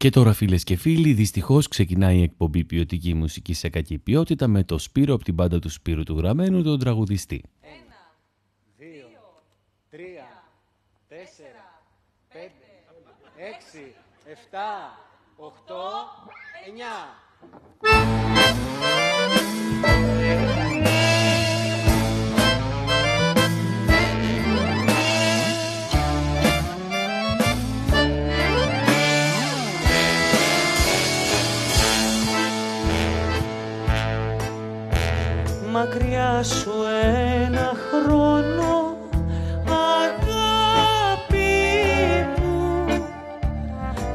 Και 0.00 0.10
τώρα 0.10 0.32
φίλες 0.32 0.64
και 0.64 0.76
φίλοι, 0.76 1.12
δυστυχώς 1.12 1.68
ξεκινάει 1.68 2.18
η 2.18 2.22
εκπομπή 2.22 2.64
ποιοτική 2.64 3.14
μουσική 3.14 3.54
σε 3.54 3.68
κακή 3.68 3.98
ποιότητα 3.98 4.48
με 4.48 4.64
το 4.64 4.78
Σπύρο 4.78 5.14
από 5.14 5.24
την 5.24 5.34
πάντα 5.34 5.58
του 5.58 5.68
Σπύρου 5.68 6.02
του 6.02 6.18
Γραμμένου, 6.18 6.62
τον 6.62 6.78
τραγουδιστή. 6.78 7.42
Ένα, 7.60 8.16
δύο, 8.76 9.08
τρία, 9.90 10.44
τέσσερα, 11.08 11.82
πέντε, 12.32 12.70
έξι, 13.36 13.94
εφτά, 14.24 14.98
οχτώ, 15.36 15.90
εννιά. 16.66 16.96
Μακριά 35.80 36.42
σου 36.42 36.72
ένα 37.44 37.72
χρόνο 37.90 38.96
αγάπη 39.96 41.48
μου. 42.36 42.86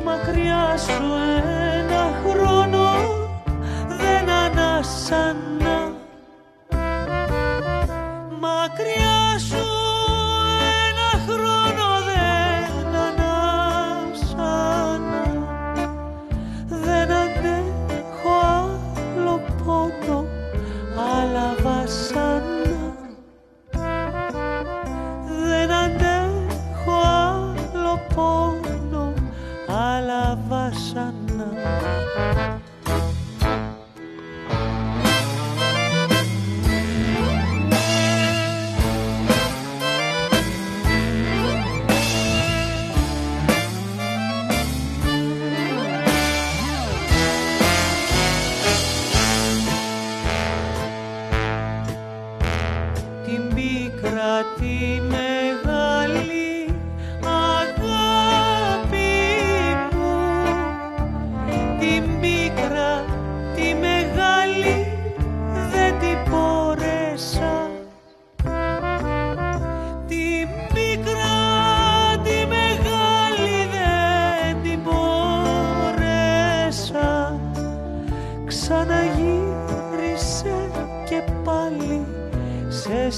Μακριά 0.04 0.78
σου 0.78 1.04
ένα 1.84 2.04
χρόνο 2.24 2.86
δεν 4.00 4.30
ανάσανα 4.30 5.55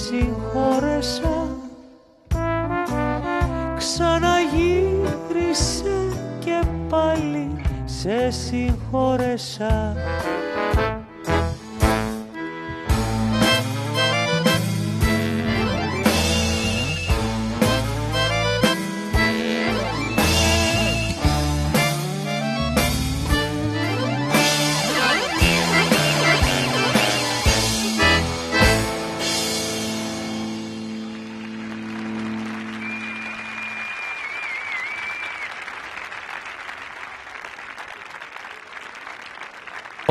σε 0.08 0.14
συγχώρεσα 0.16 0.97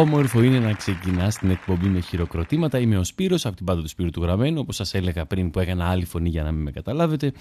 Όμορφο 0.07 0.43
είναι 0.43 0.59
να 0.59 0.73
ξεκινάς 0.73 1.39
την 1.39 1.51
εκπομπή 1.51 1.87
με 1.87 2.01
χειροκροτήματα. 2.01 2.79
Είμαι 2.79 2.99
ο 2.99 3.05
Σπύρος 3.05 3.47
από 3.47 3.57
την 3.57 3.67
πάντα 3.67 3.83
του 3.83 3.89
Σπύρου 3.89 4.11
του 4.11 4.23
Γραμμένου, 4.23 4.59
όπως 4.61 4.77
σας 4.77 4.95
έλεγα 4.95 5.27
πριν 5.27 5.51
που 5.51 5.61
έκανα 5.61 5.89
άλλη 5.89 6.05
φωνή 6.05 6.29
για 6.29 6.43
να 6.43 6.53
μην 6.53 6.63
με 6.63 6.71
καταλάβετε. 6.71 7.33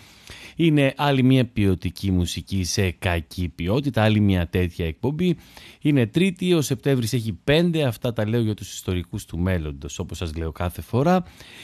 Είναι 0.56 0.94
άλλη 0.98 1.24
μια 1.24 1.46
ποιοτική 1.46 2.12
μουσική 2.12 2.64
σε 2.64 2.92
κακή 2.92 3.50
ποιότητα, 3.56 4.04
άλλη 4.04 4.20
μια 4.20 4.48
τέτοια 4.48 4.86
εκπομπή. 4.86 5.38
Είναι 5.82 6.06
Τρίτη, 6.06 6.54
ο 6.54 6.62
Σεπτέμβρης 6.62 7.14
έχει 7.14 7.34
πέντε, 7.44 7.84
αυτά 7.84 8.14
τα 8.14 8.28
λέω 8.28 8.42
για 8.42 8.54
τους 8.54 8.74
ιστορικούς 8.74 9.26
του 9.26 9.38
μέλλοντος, 9.38 10.00
όπως 10.00 10.18
σας 10.18 10.36
λέω 10.36 10.52
κάθε 10.52 10.82
φορά. 10.82 11.24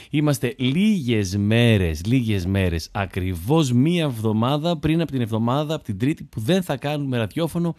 Είμαστε 0.09 0.56
λίγες 0.57 1.38
μέρες, 1.38 2.06
λίγες 2.06 2.45
μέρες, 2.45 2.89
ακριβώς 2.91 3.72
μία 3.72 4.03
εβδομάδα 4.03 4.78
πριν 4.78 5.01
από 5.01 5.12
την 5.12 5.22
εβδομάδα, 5.22 5.75
από 5.75 5.83
την 5.83 5.97
Τρίτη 5.97 6.23
που 6.23 6.39
δεν 6.39 6.63
θα 6.63 6.78
κάνουμε 6.78 7.18
ραδιόφωνο 7.18 7.75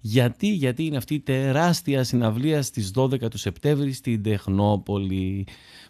γιατί, 0.00 0.46
γιατί 0.46 0.84
είναι 0.84 0.96
αυτή 0.96 1.14
η 1.14 1.20
τεράστια 1.20 2.04
συναυλία 2.04 2.62
στις 2.62 2.90
12 2.94 3.30
του 3.30 3.38
Σεπτέμβρη 3.38 3.92
στην 3.92 4.22
Τεχνόπολη 4.22 5.46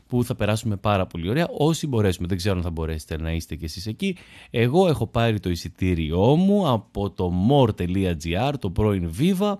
που 0.06 0.24
θα 0.24 0.34
περάσουμε 0.34 0.76
πάρα 0.76 1.06
πολύ 1.06 1.28
ωραία 1.28 1.48
όσοι 1.48 1.86
μπορέσουμε. 1.86 2.26
Δεν 2.26 2.36
ξέρω 2.36 2.56
αν 2.56 2.62
θα 2.62 2.70
μπορέσετε 2.70 3.16
να 3.16 3.32
είστε 3.32 3.54
κι 3.56 3.64
εσείς 3.64 3.86
εκεί. 3.86 4.16
Εγώ 4.50 4.88
έχω 4.88 5.06
πάρει 5.06 5.40
το 5.40 5.50
εισιτήριό 5.50 6.36
μου 6.36 6.68
από 6.68 7.10
το 7.10 7.32
more.gr, 7.50 8.52
το 8.58 8.70
πρώην 8.70 9.10
Viva 9.18 9.54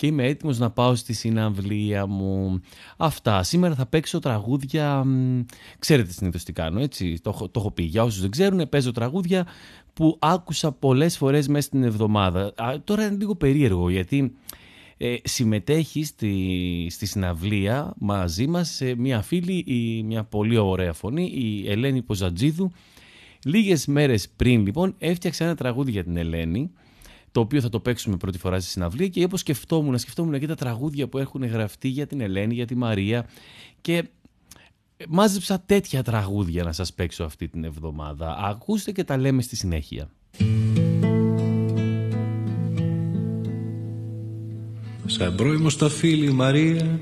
και 0.00 0.06
είμαι 0.06 0.24
έτοιμος 0.24 0.58
να 0.58 0.70
πάω 0.70 0.94
στη 0.94 1.12
συναυλία 1.12 2.06
μου. 2.06 2.60
Αυτά. 2.96 3.42
Σήμερα 3.42 3.74
θα 3.74 3.86
παίξω 3.86 4.18
τραγούδια, 4.18 5.04
ξέρετε 5.78 6.12
συνήθως 6.12 6.44
τι 6.44 6.52
κάνω 6.52 6.80
έτσι, 6.80 7.20
το, 7.22 7.30
το 7.32 7.60
έχω 7.60 7.70
πει. 7.70 7.82
Για 7.82 8.02
όσους 8.02 8.20
δεν 8.20 8.30
ξέρουν, 8.30 8.68
παίζω 8.68 8.92
τραγούδια 8.92 9.46
που 9.92 10.16
άκουσα 10.18 10.72
πολλές 10.72 11.16
φορές 11.16 11.48
μέσα 11.48 11.66
στην 11.66 11.82
εβδομάδα. 11.82 12.54
τώρα 12.84 13.04
είναι 13.04 13.16
λίγο 13.16 13.34
περίεργο 13.34 13.90
γιατί 13.90 14.32
ε, 14.96 15.16
συμμετέχει 15.24 16.04
στη, 16.04 16.86
στη 16.90 17.06
συναυλία 17.06 17.94
μαζί 17.98 18.46
μας 18.46 18.70
σε 18.70 18.94
μια 18.94 19.22
φίλη, 19.22 19.64
η, 19.66 20.02
μια 20.02 20.24
πολύ 20.24 20.56
ωραία 20.56 20.92
φωνή, 20.92 21.24
η 21.34 21.70
Ελένη 21.70 22.02
Ποζατζίδου. 22.02 22.72
Λίγες 23.44 23.86
μέρες 23.86 24.28
πριν 24.36 24.64
λοιπόν 24.64 24.94
έφτιαξε 24.98 25.44
ένα 25.44 25.54
τραγούδι 25.54 25.90
για 25.90 26.04
την 26.04 26.16
Ελένη 26.16 26.70
το 27.32 27.40
οποίο 27.40 27.60
θα 27.60 27.68
το 27.68 27.80
παίξουμε 27.80 28.16
πρώτη 28.16 28.38
φορά 28.38 28.60
στη 28.60 28.70
συναυλία 28.70 29.08
και 29.08 29.24
όπως 29.24 29.40
σκεφτόμουν, 29.40 29.98
σκεφτόμουν 29.98 30.38
και 30.38 30.46
τα 30.46 30.54
τραγούδια 30.54 31.08
που 31.08 31.18
έχουν 31.18 31.44
γραφτεί 31.44 31.88
για 31.88 32.06
την 32.06 32.20
Ελένη, 32.20 32.54
για 32.54 32.66
τη 32.66 32.74
Μαρία 32.74 33.26
και 33.80 34.04
μάζεψα 35.08 35.62
τέτοια 35.66 36.02
τραγούδια 36.02 36.64
να 36.64 36.72
σας 36.72 36.92
παίξω 36.92 37.24
αυτή 37.24 37.48
την 37.48 37.64
εβδομάδα. 37.64 38.36
Ακούστε 38.38 38.92
και 38.92 39.04
τα 39.04 39.16
λέμε 39.16 39.42
στη 39.42 39.56
συνέχεια. 39.56 40.10
Σαν 45.06 45.34
πρώιμο 45.34 45.68
στα 45.68 45.88
φίλη 45.88 46.26
η 46.26 46.32
Μαρία 46.32 47.00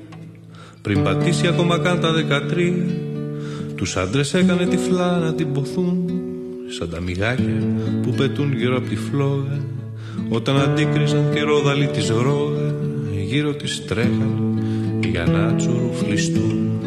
Πριν 0.83 1.03
πατήσει 1.03 1.47
ακόμα 1.47 1.79
καν 1.79 2.01
τα 2.01 2.13
δεκατρία 2.13 2.87
Τους 3.77 3.97
άντρες 3.97 4.35
έκανε 4.35 4.67
τυφλά 4.67 5.19
να 5.19 5.35
την 5.35 5.53
ποθούν 5.53 6.11
Σαν 6.79 6.91
τα 6.91 7.01
μυγάκια 7.01 7.63
που 8.03 8.11
πετούν 8.11 8.53
γύρω 8.53 8.77
από 8.77 8.89
τη 8.89 8.97
φλόγα 8.97 9.61
Όταν 10.29 10.61
αντίκριζαν 10.61 11.33
και 11.35 11.41
ρόδαλοι 11.41 11.87
της 11.87 12.11
γρόγα 12.11 12.75
Γύρω 13.27 13.55
της 13.55 13.85
τρέχαν 13.85 14.63
για 15.11 15.25
να 15.25 15.55
τσουρουφλιστούν 15.55 16.78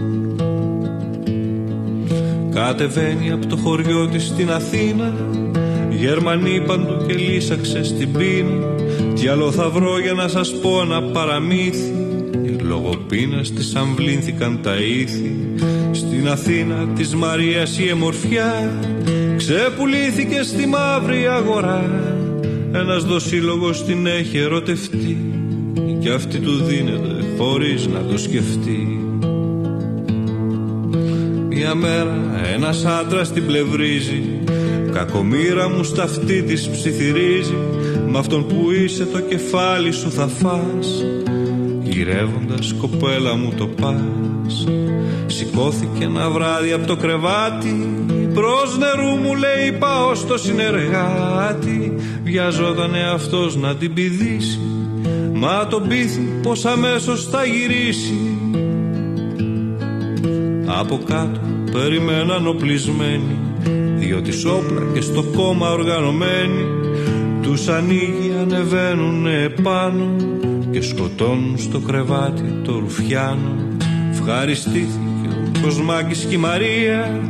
Κατεβαίνει 2.65 3.31
από 3.31 3.47
το 3.47 3.55
χωριό 3.55 4.07
της 4.07 4.23
στην 4.23 4.51
Αθήνα. 4.51 5.13
Γερμανοί 5.89 6.63
παντού 6.67 7.05
και 7.07 7.13
λύσαξε 7.13 7.83
στην 7.83 8.11
πείνα. 8.11 8.65
Τι 9.15 9.27
άλλο 9.27 9.51
θα 9.51 9.69
βρω 9.69 9.99
για 9.99 10.13
να 10.13 10.27
σας 10.27 10.55
πω 10.61 10.81
ένα 10.81 11.01
παραμύθι. 11.01 11.93
Λόγω 12.61 12.95
πείνας 13.07 13.51
της 13.51 13.75
αμβλήθηκαν 13.75 14.59
τα 14.63 14.75
ήθη. 14.75 15.35
Στην 15.91 16.29
Αθήνα 16.29 16.87
της 16.95 17.15
Μαρίας 17.15 17.79
η 17.79 17.87
εμορφιά 17.87 18.79
Ξεπουλήθηκε 19.37 20.41
στη 20.43 20.65
μαύρη 20.65 21.27
αγορά. 21.27 21.89
Ένας 22.73 23.03
δοσύλλογος 23.03 23.85
την 23.85 24.05
έχει 24.05 24.37
ερωτευτεί. 24.37 25.17
Και 25.99 26.09
αυτή 26.09 26.39
του 26.39 26.63
δίνεται 26.63 27.25
χωρίς 27.37 27.87
να 27.87 27.99
το 27.99 28.17
σκεφτεί 28.17 29.00
Μια 31.63 31.75
μέρα 31.75 32.15
ένας 32.53 32.85
άντρας 32.85 33.31
την 33.31 33.45
πλευρίζει. 33.45 34.23
Κακομήρα 34.93 35.69
μου 35.69 35.83
στα 35.83 36.03
αυτή 36.03 36.43
της 36.43 36.69
ψιθυρίζει. 36.69 37.55
Μ' 38.07 38.17
αυτόν 38.17 38.47
που 38.47 38.71
είσαι 38.71 39.05
το 39.05 39.19
κεφάλι 39.19 39.91
σου 39.91 40.11
θα 40.11 40.27
φας. 40.27 41.03
Γυρεύοντας 41.83 42.75
κοπέλα 42.79 43.35
μου 43.35 43.53
το 43.57 43.67
πας. 43.67 44.67
Σηκώθηκε 45.25 46.03
ένα 46.03 46.29
βράδυ 46.29 46.71
από 46.71 46.87
το 46.87 46.95
κρεβάτι. 46.95 48.05
Προς 48.33 48.77
νερού 48.77 49.15
μου 49.15 49.35
λέει 49.35 49.77
πάω 49.79 50.15
στο 50.15 50.37
συνεργάτη. 50.37 51.95
Βιαζότανε 52.23 53.03
αυτός 53.13 53.55
να 53.55 53.75
την 53.75 53.93
πηδήσει. 53.93 54.59
Μα 55.33 55.67
τον 55.67 55.87
πείθει 55.87 56.39
πως 56.43 56.65
αμέσως 56.65 57.25
θα 57.25 57.45
γυρίσει. 57.45 58.35
Από 60.79 60.99
κάτω 61.05 61.50
περιμέναν 61.71 62.47
οπλισμένοι 62.47 63.39
Διότι 63.95 64.31
όπλα 64.47 64.81
και 64.93 65.01
στο 65.01 65.23
κόμμα 65.23 65.71
οργανωμένοι. 65.71 66.65
Τους 67.41 67.67
ανοίγει 67.67 68.33
ανεβαίνουν 68.41 69.25
επάνω 69.25 70.15
Και 70.71 70.81
σκοτώνουν 70.81 71.57
στο 71.57 71.79
κρεβάτι 71.79 72.61
το 72.63 72.79
ρουφιάνο. 72.79 73.55
Ευχαριστήθηκε 74.11 75.27
ο 75.55 75.61
Κοσμάκης 75.61 76.25
και 76.29 76.35
η 76.35 76.37
Μαρία. 76.37 77.27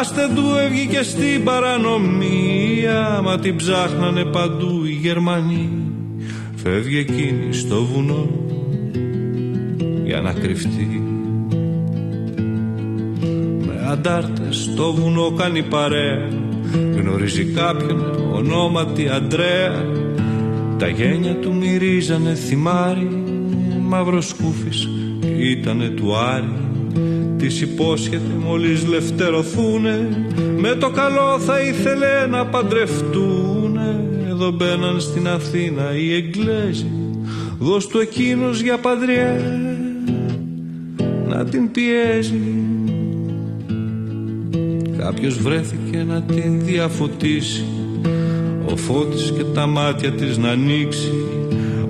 Άστε 0.00 0.30
του 0.34 0.44
έβγηκε 0.64 1.02
στην 1.02 1.44
παρανομία. 1.44 3.20
Μα 3.24 3.38
την 3.38 3.56
ψάχνανε 3.56 4.24
παντού 4.24 4.84
οι 4.84 4.92
Γερμανοί. 4.92 5.70
Φεύγει 6.56 6.98
εκείνη 6.98 7.52
στο 7.52 7.84
βουνό 7.84 8.28
Για 10.04 10.20
να 10.20 10.32
κρυφτεί 10.32 10.86
Με 10.88 11.05
αντάρτες 13.86 14.56
στο 14.56 14.92
βουνό 14.92 15.30
κάνει 15.30 15.62
παρέα. 15.62 16.28
Γνωρίζει 16.94 17.44
κάποιον 17.44 18.00
ονόματι 18.32 19.08
Αντρέα. 19.08 19.84
Τα 20.78 20.88
γένια 20.88 21.34
του 21.34 21.54
μυρίζανε 21.54 22.34
θυμάρι 22.34 23.24
Μαύρος 23.82 24.28
σκούφης 24.28 24.88
ήτανε 25.38 25.88
του 25.88 26.16
Άρη. 26.16 26.52
Της 27.38 27.60
υπόσχεται 27.60 28.34
μόλις 28.46 28.86
λευτερωθούνε 28.86 30.26
Με 30.58 30.74
το 30.74 30.90
καλό 30.90 31.38
θα 31.38 31.60
ήθελε 31.60 32.26
να 32.30 32.46
παντρευτούνε. 32.46 34.04
Εδώ 34.28 34.50
μπαίναν 34.50 35.00
στην 35.00 35.28
Αθήνα 35.28 35.96
οι 35.96 36.14
Εγγλέζοι 36.14 36.86
Δώσ' 37.58 37.86
του 37.86 37.98
εκείνος 37.98 38.60
για 38.60 38.78
παντριά 38.78 39.40
Να 41.28 41.44
την 41.44 41.70
πιέζει 41.70 42.40
Κάποιος 45.06 45.38
βρέθηκε 45.38 46.04
να 46.08 46.22
την 46.22 46.64
διαφωτίσει. 46.64 47.64
Ο 48.72 48.76
φώτης 48.76 49.32
και 49.36 49.44
τα 49.44 49.66
μάτια 49.66 50.12
της 50.12 50.36
να 50.36 50.48
ανοίξει. 50.48 51.12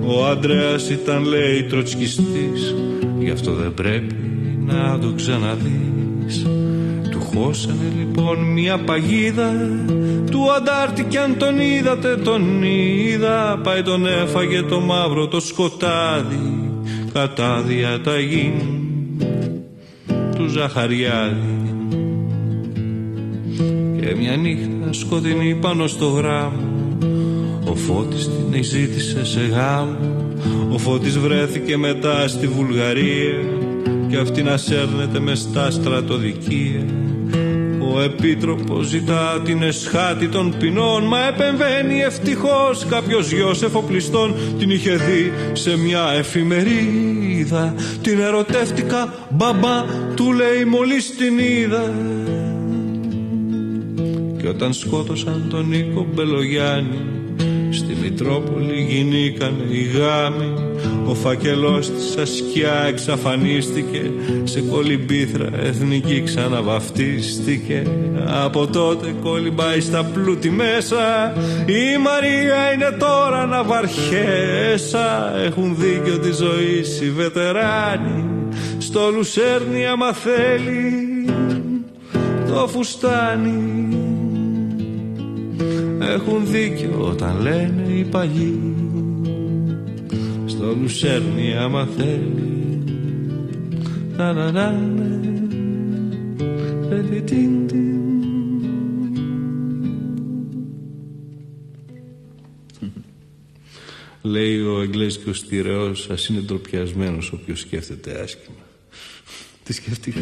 Ο 0.05 0.25
Αντρέας 0.25 0.89
ήταν 0.89 1.23
λέει 1.23 1.63
τροτσκιστής 1.63 2.75
Γι' 3.19 3.29
αυτό 3.29 3.51
δεν 3.51 3.73
πρέπει 3.73 4.15
να 4.65 4.99
το 4.99 5.13
ξαναδείς. 5.15 6.45
Του 7.11 7.21
χώσανε 7.21 7.91
λοιπόν 7.97 8.37
μια 8.51 8.77
παγίδα. 8.77 9.51
Του 10.31 10.51
αντάρτη 10.57 11.03
κι 11.03 11.17
αν 11.17 11.37
τον 11.37 11.59
είδατε 11.59 12.15
τον 12.15 12.63
είδα. 12.63 13.59
Πάει 13.63 13.81
τον 13.81 14.05
έφαγε 14.05 14.61
το 14.61 14.79
μαύρο 14.79 15.27
το 15.27 15.39
σκοτάδι. 15.39 16.71
Κατά 17.13 17.61
διαταγή 17.61 18.53
του 20.35 20.47
Ζαχαριάδη. 20.47 21.66
Και 21.66 21.66
μια 24.19 24.35
νύχτα 24.35 24.93
σκοτεινή 24.93 25.55
πάνω 25.55 25.87
στο 25.87 26.07
γράμμο. 26.07 26.97
Ο 27.65 27.75
Φώτης 27.75 28.29
την 28.51 28.63
ζήτησε 28.63 29.25
σε 29.25 29.39
γάμο. 29.39 29.97
Ο 30.73 30.77
Φώτης 30.77 31.17
βρέθηκε 31.17 31.77
μετά 31.77 32.27
στη 32.27 32.47
Βουλγαρία 32.47 33.39
και 34.09 34.17
αυτή 34.17 34.43
να 34.43 34.57
σέρνεται 34.57 35.19
με 35.19 35.35
στα 35.35 35.71
στρατοδικεία. 35.71 36.85
Ο 37.95 38.01
Επίτροπος 38.01 38.85
ζητά 38.87 39.41
την 39.45 39.61
εσχάτη 39.61 40.27
των 40.27 40.55
ποινών 40.59 41.03
Μα 41.07 41.27
επεμβαίνει 41.27 41.99
ευτυχώς 41.99 42.85
κάποιος 42.89 43.31
γιος 43.31 43.63
εφοπλιστών 43.63 44.35
Την 44.59 44.69
είχε 44.69 44.95
δει 44.95 45.31
σε 45.53 45.77
μια 45.77 46.11
εφημερίδα. 46.17 47.73
Την 48.01 48.19
ερωτεύτηκα 48.19 49.13
μπαμπά 49.29 49.85
του 50.15 50.33
λέει 50.33 50.65
μόλις 50.65 51.15
την 51.15 51.39
είδα 51.39 51.93
Και 54.41 54.47
όταν 54.47 54.73
σκότωσαν 54.73 55.47
τον 55.49 55.67
Νίκο 55.67 56.07
Μπελογιάννη 56.13 57.17
Στη 57.69 57.95
Μητρόπολη 58.01 58.85
γινήκανε 58.89 59.63
οι 59.69 59.83
γάμοι. 59.83 60.53
Ο 61.05 61.13
φακελός 61.13 61.91
της 61.91 62.17
ασκιά 62.17 62.83
εξαφανίστηκε 62.87 64.11
Σε 64.43 64.61
κολυμπήθρα 64.61 65.49
εθνική 65.63 66.21
ξαναβαφτίστηκε. 66.25 67.83
Από 68.43 68.67
τότε 68.67 69.15
κολυμπάει 69.21 69.81
στα 69.81 70.03
πλούτη 70.03 70.49
μέσα 70.49 71.33
Η 71.65 71.97
Μαρία 71.97 72.73
είναι 72.73 72.97
τώρα 72.99 73.45
να 73.45 73.63
βαρχέσα 73.63 75.37
Έχουν 75.45 75.75
δίκιο 75.79 76.19
τη 76.19 76.31
ζωή 76.31 76.83
οι 77.03 77.11
βετεράνοι 77.11 78.25
Στο 78.77 79.11
Λουσέρνι 79.15 79.85
άμα 79.85 80.13
θέλει 80.13 81.25
το 82.47 82.67
φουστάνι 82.67 84.06
έχουν 86.09 86.51
δίκιο 86.51 87.07
όταν 87.09 87.41
λένε 87.41 87.91
οι 87.93 88.03
παλιοί 88.03 88.75
στο 90.45 90.75
Λουσέρνι 90.81 91.53
άμα 91.57 91.87
θέλει 91.97 92.83
να 94.17 94.33
να 94.33 94.51
να 94.51 94.95
Λέει 104.21 104.61
ο 104.61 104.81
Εγγλέζικος 104.81 105.43
τυρεός 105.43 106.09
ας 106.09 106.27
είναι 106.27 106.39
ντροπιασμένος 106.39 107.31
όποιος 107.31 107.59
σκέφτεται 107.59 108.21
άσχημα 108.21 108.65
Τι 109.63 109.73
σκέφτηκα 109.73 110.19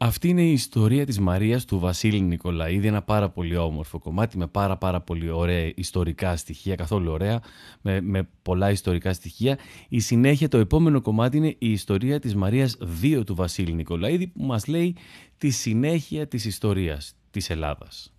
Αυτή 0.00 0.28
είναι 0.28 0.42
η 0.42 0.52
ιστορία 0.52 1.06
της 1.06 1.18
Μαρίας 1.20 1.64
του 1.64 1.78
Βασίλη 1.78 2.20
Νικολαίδη, 2.20 2.86
ένα 2.86 3.02
πάρα 3.02 3.28
πολύ 3.28 3.56
όμορφο 3.56 3.98
κομμάτι 3.98 4.38
με 4.38 4.46
πάρα 4.46 4.76
πάρα 4.76 5.00
πολύ 5.00 5.30
ωραία 5.30 5.72
ιστορικά 5.74 6.36
στοιχεία, 6.36 6.74
καθόλου 6.74 7.12
ωραία, 7.12 7.40
με, 7.80 8.00
με 8.00 8.28
πολλά 8.42 8.70
ιστορικά 8.70 9.12
στοιχεία. 9.12 9.58
Η 9.88 10.00
συνέχεια, 10.00 10.48
το 10.48 10.58
επόμενο 10.58 11.00
κομμάτι 11.00 11.36
είναι 11.36 11.56
η 11.58 11.70
ιστορία 11.70 12.20
της 12.20 12.34
Μαρίας 12.34 12.76
2 13.02 13.22
του 13.26 13.34
Βασίλη 13.34 13.72
Νικολαίδη 13.72 14.26
που 14.26 14.42
μας 14.42 14.66
λέει 14.66 14.96
τη 15.38 15.50
συνέχεια 15.50 16.26
της 16.26 16.44
ιστορίας 16.44 17.14
της 17.30 17.50
Ελλάδας 17.50 18.12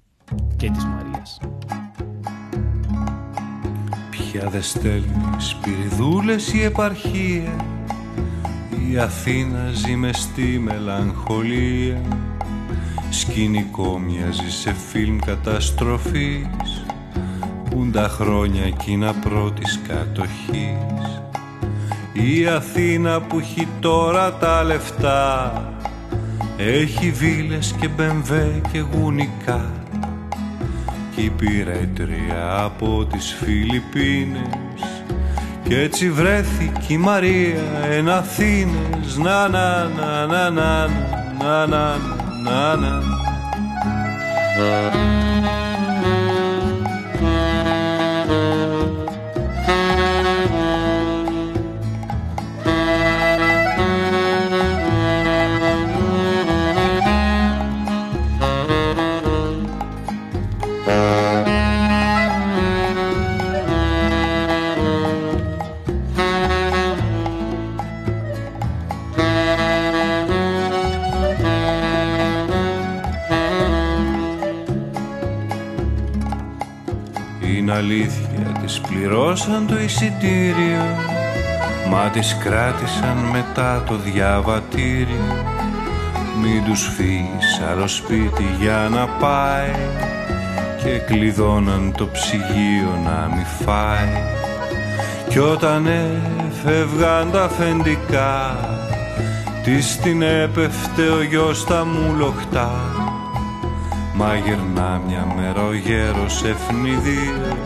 και 0.58 0.70
της 0.70 0.86
Μαρίας. 0.86 1.40
Πια 4.10 4.50
δε 4.50 4.62
στέλνεις 4.62 5.48
σπυριδούλες 5.48 6.54
η 6.54 6.62
επαρχία 6.62 7.79
η 8.92 8.98
Αθήνα 8.98 9.72
ζει 9.74 9.96
με 9.96 10.14
στη 10.14 10.42
μελαγχολία. 10.42 12.02
Σκηνικό 13.10 14.00
μοιάζει 14.00 14.50
σε 14.50 14.74
φιλμ 14.74 15.18
καταστροφής. 15.26 16.86
Πουν 17.70 17.92
τα 17.92 18.08
χρόνια 18.08 18.64
εκείνα 18.64 19.14
πρώτης 19.14 19.80
κατοχής. 19.88 21.22
Η 22.14 22.48
Αθήνα 22.48 23.22
που 23.22 23.40
έχει 23.40 23.68
τώρα 23.80 24.34
τα 24.34 24.64
λεφτά 24.64 25.54
Έχει 26.58 27.12
βίλες 27.12 27.76
και 27.80 27.88
μπεμβέ 27.88 28.62
και 28.72 28.80
γουνικά. 28.80 29.74
Κι 31.16 31.22
η 31.22 31.30
πυρέτρια 31.30 32.64
από 32.64 33.06
τις 33.06 33.38
Φιλιππίνες 33.40 34.99
κι 35.70 35.76
έτσι 35.76 36.12
βρέθηκε 36.12 36.94
η 36.94 36.98
Μαρία 36.98 37.62
εν 37.92 38.10
Αθήνες 38.10 39.18
να 39.18 39.48
να 39.48 39.84
να 39.84 40.26
να 40.26 40.50
να 40.50 40.88
να 41.38 41.68
να 41.68 41.98
να 42.44 42.76
να 42.76 43.02
αλήθεια 77.80 78.60
της 78.62 78.82
πληρώσαν 78.82 79.68
το 79.68 79.80
εισιτήριο 79.80 80.84
Μα 81.90 82.10
τις 82.10 82.38
κράτησαν 82.44 83.18
μετά 83.32 83.84
το 83.88 83.96
διαβατήριο. 83.96 85.46
Μην 86.42 86.64
τους 86.64 86.90
φύγεις 86.96 87.62
άλλο 87.72 87.88
σπίτι 87.88 88.46
για 88.60 88.88
να 88.92 89.08
πάει 89.08 89.72
Και 90.84 90.98
κλειδώναν 90.98 91.94
το 91.98 92.08
ψυγείο 92.08 93.00
να 93.04 93.36
μη 93.36 93.46
φάει. 93.66 94.24
Κι 95.30 95.40
όταν 95.40 95.88
έφευγαν 95.88 97.32
τα 97.32 97.44
αφεντικά 97.44 98.58
Της 99.64 99.98
την 99.98 100.22
έπεφτε 100.22 101.10
ο 101.10 101.22
γιος 101.22 101.66
τα 101.66 101.86
μου 101.86 102.16
λοχτά. 102.18 102.72
Μα 104.14 104.36
γυρνά 104.36 105.02
μια 105.08 105.28
μέρα 105.36 105.66
ο 105.66 105.74
γέρος 105.74 106.44
ευνηδίος 106.44 107.59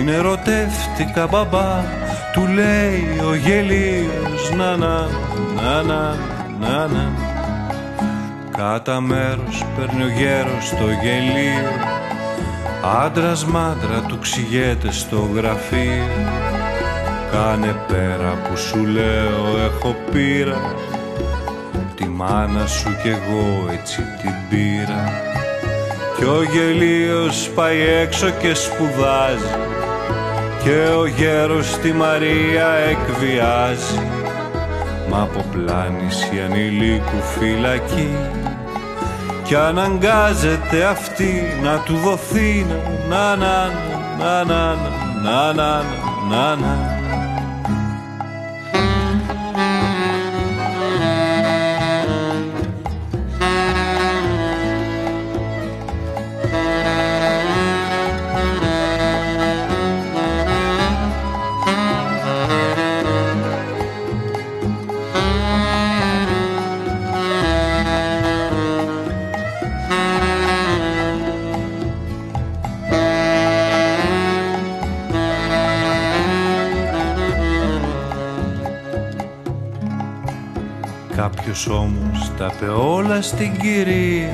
Την 0.00 0.08
ερωτεύτηκα 0.08 1.26
μπαμπά 1.26 1.82
Του 2.32 2.46
λέει 2.46 3.20
ο 3.30 3.34
γελίος 3.34 4.50
Να 4.56 4.76
να 4.76 5.08
να 5.54 5.82
να 5.82 6.16
να 6.60 6.86
να 6.86 7.12
Κάτα 8.56 9.00
μέρος 9.00 9.64
παίρνει 9.76 10.02
ο 10.02 10.08
γέρος 10.08 10.70
το 10.70 10.84
γελίο 11.02 11.70
Άντρας 13.04 13.44
μάντρα 13.44 14.00
του 14.08 14.18
ξηγέται 14.18 14.92
στο 14.92 15.28
γραφείο. 15.34 16.06
Κάνε 17.32 17.76
πέρα 17.88 18.32
που 18.48 18.56
σου 18.56 18.84
λέω 18.84 19.58
έχω 19.64 19.96
πείρα 20.12 20.74
Τη 21.94 22.04
μάνα 22.04 22.66
σου 22.66 22.96
κι 23.02 23.08
εγώ 23.08 23.70
έτσι 23.72 24.02
την 24.22 24.34
πήρα 24.50 25.28
κι 26.16 26.24
ο 26.24 26.42
γελίος 26.42 27.50
πάει 27.54 27.80
έξω 27.80 28.30
και 28.30 28.54
σπουδάζει 28.54 29.69
Και 30.64 30.94
ο 30.98 31.06
γέρος 31.06 31.78
τη 31.78 31.92
Μαρία 31.92 32.68
εκβιάζει. 32.68 34.00
Μα 35.10 35.22
από 35.22 35.44
πλάνηση 35.52 36.40
ανηλίκου 36.44 37.22
φυλακή. 37.38 38.16
Κι 39.44 39.54
αναγκάζεται 39.54 40.84
αυτή 40.84 41.58
να 41.62 41.78
του 41.78 41.96
δοθεί 41.96 42.66
να 43.08 43.36
να 43.36 43.66
να 44.18 44.44
να 44.44 44.74
να 45.22 45.52
να 45.52 45.82
να 46.30 46.56
να 46.56 46.99
Κάποιος 81.20 81.66
όμως 81.66 82.32
τα 82.38 82.52
πε 82.60 82.66
όλα 82.66 83.22
στην 83.22 83.58
κυρία. 83.60 84.32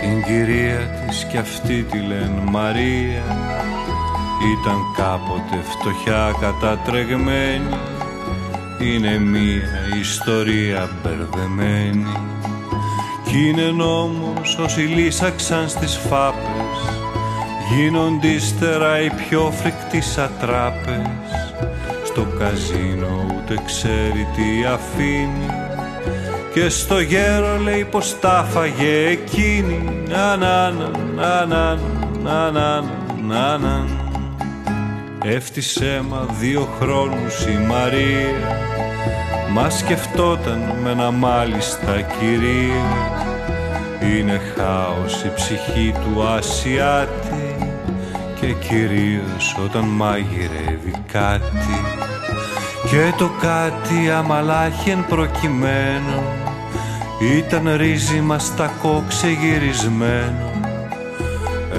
Την 0.00 0.24
κυρία 0.24 0.78
της 1.06 1.24
κι 1.24 1.36
αυτή 1.36 1.82
τη 1.82 1.98
λένε 1.98 2.42
Μαρία. 2.50 3.22
Ήταν 4.60 4.78
κάποτε 4.96 5.62
φτωχιά 5.62 6.34
κατατρεγμένη. 6.40 7.74
Είναι 8.78 9.18
μία 9.18 9.98
ιστορία 10.00 10.90
μπερδεμένη. 11.02 12.16
Κι 13.24 13.48
είναι 13.48 13.70
νόμος 13.70 14.58
όσοι 14.58 14.80
λύσαξαν 14.80 15.68
στις 15.68 15.96
φάπες 15.96 17.00
Γίνονται 17.74 18.28
ύστερα 18.28 19.00
οι 19.00 19.10
πιο 19.10 19.50
φρικτοί 19.50 20.00
σατράπες 20.00 21.39
στο 22.12 22.26
καζίνο 22.38 23.26
ούτε 23.36 23.62
ξέρει 23.66 24.26
τι 24.36 24.64
αφήνει. 24.64 25.50
Και 26.54 26.68
στο 26.68 27.00
γέρο 27.00 27.58
λέει 27.58 27.84
πως 27.84 28.16
τα 28.20 28.48
φαγε 28.50 29.06
εκείνη. 29.06 30.06
Ανάνα, 30.12 30.90
αναν. 31.18 31.80
ανάνα, 32.26 33.86
Έφτισε 35.24 36.02
μα 36.08 36.26
δύο 36.40 36.68
χρόνους 36.80 37.44
η 37.46 37.58
Μαρία. 37.68 38.58
Μα 39.52 39.70
σκεφτόταν 39.70 40.58
με 40.82 40.90
ένα 40.90 41.10
μάλιστα 41.10 42.00
κυρία. 42.00 42.84
Είναι 44.14 44.40
χάος 44.56 45.22
η 45.22 45.32
ψυχή 45.34 45.94
του 45.94 46.22
Ασιάτη. 46.22 47.56
Και 48.40 48.52
κυρίως 48.52 49.56
όταν 49.64 49.84
μαγειρεύει 49.84 50.94
κάτι 51.12 51.99
και 52.90 53.12
το 53.18 53.30
κάτι 53.40 54.10
αμαλάχεν 54.10 55.06
προκειμένου 55.08 56.22
ήταν 57.36 57.76
ρίζημα 57.76 58.38
στα 58.38 58.70
ξεγυρισμένο 59.08 60.50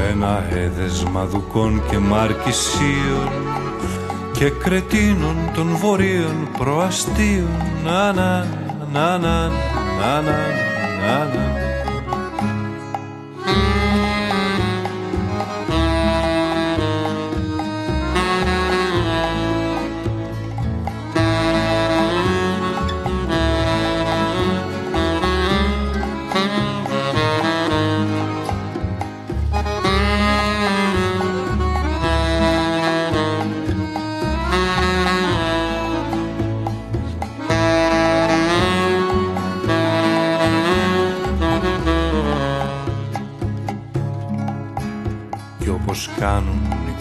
ένα 0.09 0.43
έδεσμα 0.49 1.25
δουκών 1.25 1.81
και 1.89 1.97
μαρκισίων 1.97 3.29
και 4.31 4.49
κρετίνων 4.49 5.35
των 5.53 5.75
βορείων 5.75 6.49
προαστίων. 6.57 7.61
Να 7.85 8.13
να 8.13 8.47
να 8.93 9.17
να 9.17 9.41
να 9.99 10.21
να 10.21 10.21
να 10.21 11.70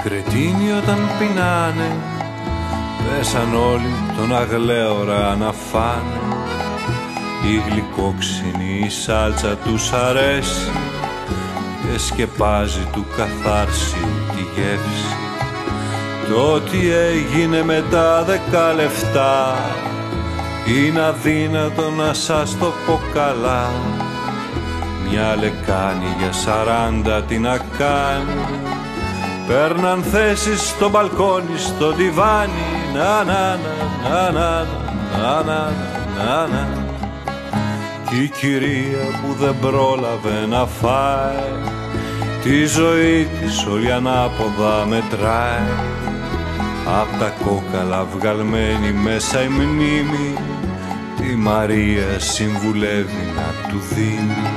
Κρετίνοι 0.02 0.72
όταν 0.72 0.98
πεινάνε. 1.18 1.96
Πέσαν 2.98 3.54
όλοι 3.54 3.94
τον 4.16 4.36
αγλέωρα 4.36 5.36
να 5.36 5.52
φάνε. 5.52 6.20
Η 7.44 7.62
γλυκόξινη 7.70 8.82
η 8.84 8.88
σάλτσα 8.88 9.56
τους 9.56 9.92
αρέσει 9.92 10.70
Και 11.82 11.98
σκεπάζει 11.98 12.88
του 12.92 13.06
καθάρσιου 13.16 14.08
τη 14.36 14.60
γεύση. 14.60 15.16
Το 16.28 16.60
τι 16.60 16.90
έγινε 16.90 17.62
μετά 17.62 18.24
δέκα 18.24 18.72
λεφτά 18.72 19.54
Είναι 20.66 21.00
αδύνατο 21.00 21.90
να 21.90 22.12
σας 22.12 22.58
το 22.58 22.72
πω 22.86 23.00
καλά. 23.14 23.70
Μια 25.08 25.36
λεκάνη 25.36 26.14
για 26.18 26.32
σαράντα 26.32 27.22
τι 27.22 27.38
να 27.38 27.58
κάνει 27.78 28.59
Παίρναν 29.50 30.02
θέσεις 30.02 30.68
στο 30.68 30.90
μπαλκόνι, 30.90 31.58
στο 31.58 31.92
διβάνι. 31.92 32.52
Να 32.94 33.24
να 33.24 33.56
να 33.56 34.30
να 34.30 34.66
να 35.18 35.42
να 35.42 35.72
να 36.16 36.46
να 36.46 36.68
Κι 38.08 38.22
η 38.22 38.28
κυρία 38.28 39.04
που 39.20 39.34
δεν 39.38 39.54
πρόλαβε 39.60 40.46
να 40.48 40.66
φάει 40.66 41.52
Τη 42.42 42.66
ζωή 42.66 43.28
της 43.40 43.66
όλη 43.66 43.92
ανάποδα 43.92 44.86
μετράει. 44.86 45.72
Απ' 47.00 47.18
τα 47.18 47.34
κόκαλα 47.44 48.04
βγαλμένη 48.04 48.92
μέσα 48.92 49.42
η 49.42 49.48
μνήμη 49.48 50.34
Τη 51.16 51.36
Μαρία 51.36 52.18
συμβουλεύει 52.18 53.32
να 53.36 53.68
του 53.68 53.78
δίνει. 53.94 54.48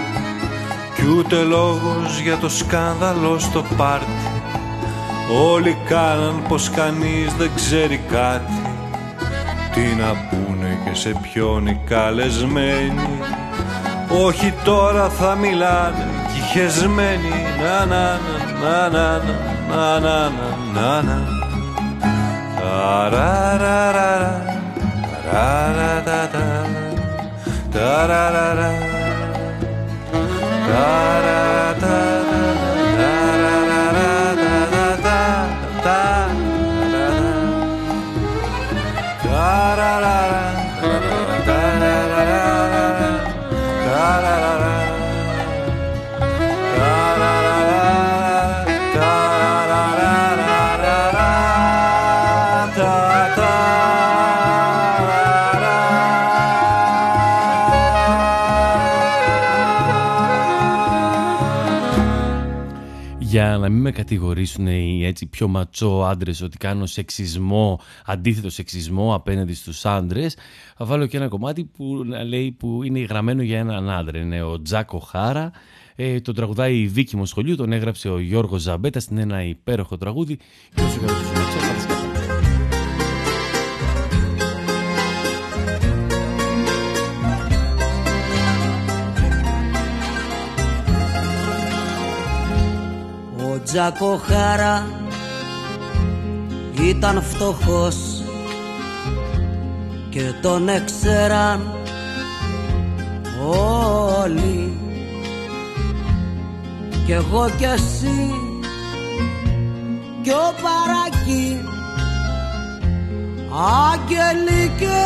Κι 0.96 1.18
ούτε 1.18 1.44
λόγος 1.44 2.20
για 2.20 2.38
το 2.38 2.50
σκάνδαλο 2.50 3.40
στο 3.40 3.66
πάρτι 3.78 4.23
Όλοι 5.42 5.78
κάναν 5.88 6.44
πως 6.48 6.70
κανείς 6.70 7.34
δεν 7.38 7.52
ξέρει 7.56 8.02
κάτι. 8.12 8.62
Τι 9.74 9.82
να 9.82 10.30
πούνε 10.30 10.78
και 10.86 10.96
σε 10.96 11.20
ποιον 11.22 11.68
οι 11.68 11.80
καλεσμένοι. 11.86 13.20
Όχι 14.26 14.54
τώρα 14.64 15.10
θα 15.10 15.36
μιλάνε 15.36 16.08
κι 16.34 16.42
χεσμένοι. 16.42 17.32
Να 17.62 17.86
να 17.86 18.20
na 18.64 18.88
na 18.96 19.20
na 19.70 20.00
na 20.00 20.18
na 20.76 21.02
na 21.02 21.44
κατηγορήσουν 63.94 64.68
οι 64.68 65.06
έτσι 65.06 65.26
πιο 65.26 65.48
ματσό 65.48 66.06
άντρες 66.10 66.42
ότι 66.42 66.58
κάνω 66.58 66.86
σεξισμό, 66.86 67.80
αντίθετο 68.06 68.50
σεξισμό 68.50 69.16
απέναντι 69.16 69.54
στους 69.54 69.86
άντρες. 69.86 70.38
Θα 70.78 70.86
βάλω 70.86 71.06
και 71.06 71.18
ένα 71.18 71.28
κομμάτι 71.28 71.64
που, 71.64 72.04
λέει, 72.26 72.52
που 72.52 72.84
είναι 72.84 73.00
γραμμένο 73.00 73.42
για 73.42 73.60
έναν 73.60 73.90
άντρα. 73.90 74.20
Είναι 74.20 74.42
ο 74.42 74.62
Τζάκο 74.62 75.00
Χάρα. 75.00 75.52
Ε, 75.96 76.20
τον 76.20 76.36
τραγουδάει 76.36 76.80
η 76.80 76.88
Βίκη 76.88 77.16
Μοσχολιού 77.16 77.56
τον 77.56 77.72
έγραψε 77.72 78.10
ο 78.10 78.20
Γιώργος 78.20 78.62
Ζαμπέτα. 78.62 79.00
Στην 79.00 79.18
ένα 79.18 79.44
υπέροχο 79.44 79.98
τραγούδι. 79.98 80.38
Και 80.76 80.82
όσο 80.82 81.00
Τζακοχάρα 93.74 94.88
ήταν 96.82 97.24
φτωχός 97.24 98.24
και 100.10 100.34
τον 100.42 100.70
έξεραν 100.70 101.74
όλοι. 104.22 104.78
Κι 107.06 107.12
εγώ 107.12 107.50
κι 107.58 107.64
εσύ 107.64 108.32
κι 110.22 110.30
ο 110.30 110.54
Παρακή 110.62 111.62
άγγελοι 113.92 114.72
και 114.78 115.04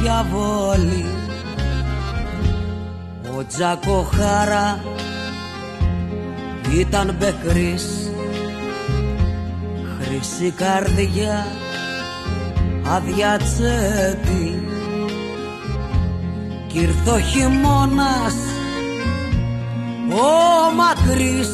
διαβόλοι. 0.00 1.04
Ο 3.38 3.44
Τζακοχάρα 3.46 4.80
ήταν 6.76 7.16
μπεκρής 7.18 8.10
χρυσή 10.00 10.50
καρδιά 10.50 11.46
αδιατσέτη 12.86 14.62
κι 16.66 16.78
ήρθε 16.78 17.10
ο 17.10 17.18
χειμώνας 17.18 18.34
ο 20.12 20.72
μακρύς. 20.74 21.50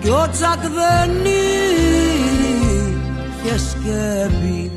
Κι 0.00 0.08
ο 0.08 0.28
τσακ 0.30 0.60
δεν 0.60 1.10
είχε 3.44 3.58
σκέπη. 3.58 4.70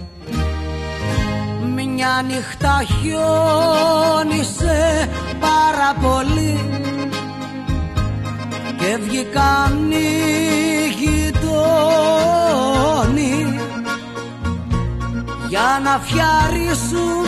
Μια 1.75 2.23
νύχτα 2.27 2.83
χιόνισε 2.83 4.79
πάρα 5.39 5.95
πολύ 6.01 6.74
και 8.85 8.97
βγήκαν 8.97 9.91
οι 9.91 10.11
γειτόνι 10.99 11.99
για 15.49 15.81
να 15.83 15.99
φτιαρίσουν 15.99 17.25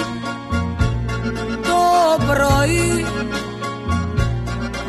το 1.63 1.83
πρωί. 2.25 3.05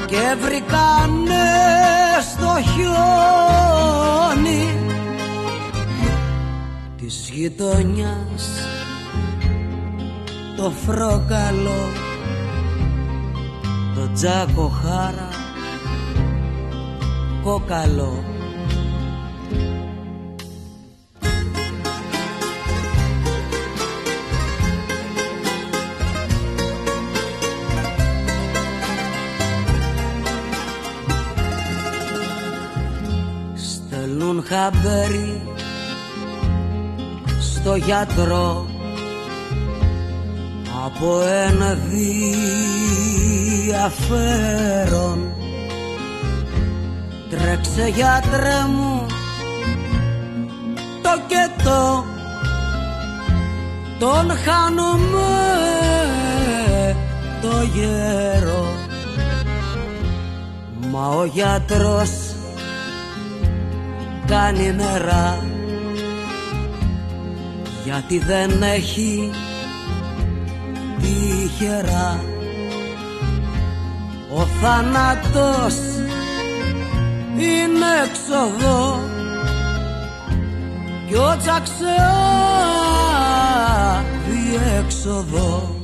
Και 0.06 0.36
βρήκανε 0.42 1.48
στο 2.32 2.50
χιόνι 2.70 4.64
της 6.96 7.30
γειτονιάς 7.32 8.44
το 10.56 10.72
φρόκαλο 10.86 11.92
το 13.94 14.12
τζάκο 14.12 14.68
χάρα 14.82 15.47
κόκαλο 17.48 18.24
Στέλνουν 33.54 34.44
χαμπέρι 34.46 35.42
στο 37.40 37.74
γιατρό 37.74 38.66
από 40.86 41.20
ένα 41.22 41.74
διαφέρον 43.64 45.37
Τρέξε 47.38 47.88
γιατρέ 47.94 48.66
μου 48.68 49.06
το 51.02 51.20
και 51.26 51.62
το 51.64 52.04
τον 53.98 54.30
χάνουμε 54.36 55.28
το 57.42 57.62
γέρο. 57.74 58.72
Μα 60.90 61.06
ο 61.06 61.24
γιατρός 61.24 62.10
κάνει 64.26 64.72
νερά 64.72 65.46
γιατί 67.84 68.18
δεν 68.18 68.62
έχει 68.62 69.30
τυχερά. 70.98 72.20
Ο 74.34 74.46
θάνατος 74.60 75.97
είναι 77.40 77.86
έξοδο 78.04 79.00
κι 81.06 81.14
ο 81.14 81.36
τσαξεά 81.38 82.58
διέξοδο 84.28 85.76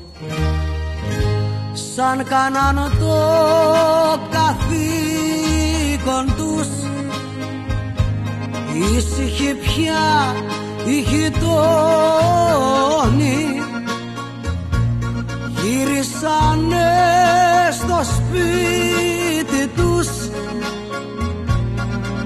σαν 1.72 2.24
κάναν 2.24 2.92
το 3.00 3.16
καθήκον 4.30 4.64
τους 6.36 6.68
ήσυχοι 8.96 9.54
πια 9.54 10.34
οι 10.86 11.00
γειτόνοι 11.00 12.22
γύρισανε 15.62 16.90
στο 17.72 17.98
σπίτι 18.02 19.23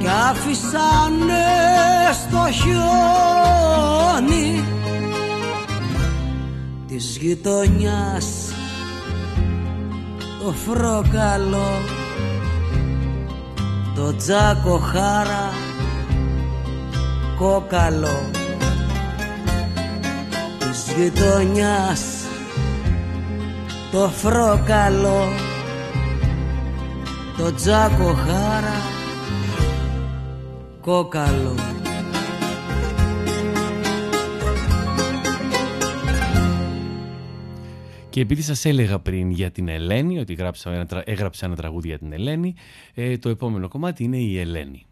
κι 0.08 0.14
άφησανε 0.14 1.46
στο 2.12 2.46
χιόνι 2.52 4.64
της 6.86 7.16
γειτονιάς 7.20 8.26
το 10.44 10.52
φρόκαλο 10.52 11.68
το 13.94 14.16
τζάκο 14.16 14.78
χάρα 14.78 15.52
κόκαλο 17.38 18.20
της 20.58 20.92
γειτονιάς 20.96 22.02
το 23.92 24.08
φρόκαλο 24.08 25.28
το 27.36 27.54
τζάκο 27.54 28.16
χάρα 28.26 28.67
κόκαλο 30.80 31.54
Και 38.18 38.24
επειδή 38.24 38.42
σας 38.42 38.64
έλεγα 38.64 38.98
πριν 38.98 39.30
για 39.30 39.50
την 39.50 39.68
Ελένη, 39.68 40.18
ότι 40.18 40.32
έγραψα 40.32 40.72
ένα, 40.72 41.02
έγραψα 41.04 41.46
ένα 41.46 41.56
τραγούδι 41.56 41.88
για 41.88 41.98
την 41.98 42.12
Ελένη, 42.12 42.54
ε, 42.94 43.18
το 43.18 43.28
επόμενο 43.28 43.68
κομμάτι 43.68 44.04
είναι 44.04 44.16
η 44.16 44.38
Ελένη. 44.38 44.86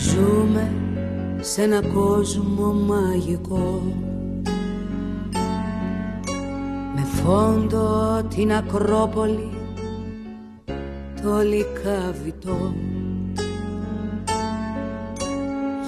Ζούμε 0.00 0.72
σε 1.40 1.62
ένα 1.62 1.82
κόσμο 1.82 2.72
μαγικό 2.72 3.82
φόντο 7.24 8.22
την 8.28 8.52
Ακρόπολη 8.52 9.50
το 11.22 11.38
λικαβιτό 11.38 12.74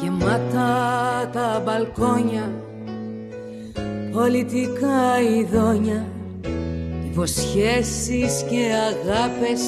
Γεμάτα 0.02 1.30
τα 1.32 1.62
μπαλκόνια 1.64 2.52
πολιτικά 4.12 5.20
ειδόνια 5.20 6.06
υποσχέσεις 7.10 8.44
και 8.50 8.62
αγάπες 8.90 9.62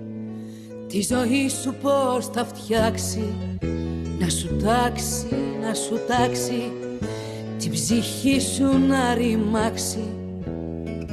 Τη 0.87 1.01
ζωή 1.01 1.49
σου 1.49 1.75
πώς 1.81 2.25
θα 2.25 2.45
φτιάξει. 2.45 3.33
Να 4.19 4.29
σου 4.29 4.55
τάξει, 4.63 5.27
να 5.61 5.73
σου 5.73 5.99
τάξει 6.07 6.71
Την 7.57 7.71
ψυχή 7.71 8.39
σου 8.39 8.77
να 8.87 9.13
ρημάξει. 9.13 10.07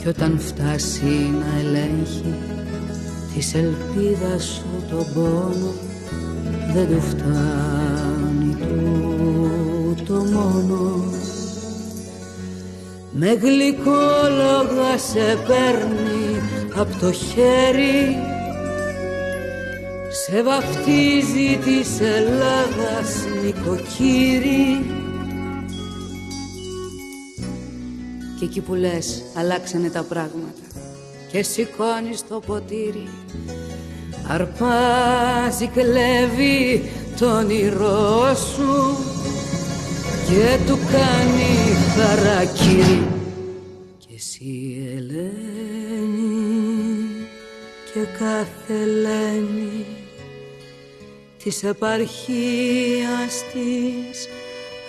Κι 0.00 0.08
όταν 0.08 0.38
φτάσει 0.38 1.30
να 1.40 1.58
ελέγχει 1.58 2.51
της 3.34 3.54
ελπίδας 3.54 4.44
σου 4.44 4.84
τον 4.90 5.06
πόνο 5.14 5.72
δεν 6.74 6.86
του 6.86 7.00
φτάνει 7.00 8.56
το 10.06 10.14
μόνο. 10.14 11.04
Με 13.12 13.32
γλυκόλογα 13.32 14.98
σε 14.98 15.38
παίρνει 15.46 16.40
απ' 16.76 17.00
το 17.00 17.12
χέρι 17.12 18.16
σε 20.24 20.42
βαφτίζει 20.42 21.58
της 21.64 22.00
Ελλάδας 22.00 23.24
νοικοκύρη. 23.42 24.84
Και 28.38 28.44
εκεί 28.44 28.60
που 28.60 28.74
λες 28.74 29.22
αλλάξανε 29.34 29.88
τα 29.88 30.02
πράγματα 30.02 30.71
Και 31.32 31.42
σηκώνεις 31.42 32.28
το 32.28 32.40
ποτήρι. 32.46 33.08
Αρπάζει, 34.28 35.66
κλέβει 35.66 36.90
το 37.18 37.36
όνειρό 37.36 38.34
σου 38.34 38.96
Και 40.28 40.58
του 40.66 40.78
κάνει 40.92 41.76
χαρακύρι 41.96 43.06
Και 43.98 44.14
εσύ 44.14 44.78
Ελένη 44.96 45.26
Και 47.92 48.00
κάθε 48.18 48.74
Ελένη 48.82 49.86
Της 51.44 51.62
επαρχίας 51.62 53.34
της 53.52 54.28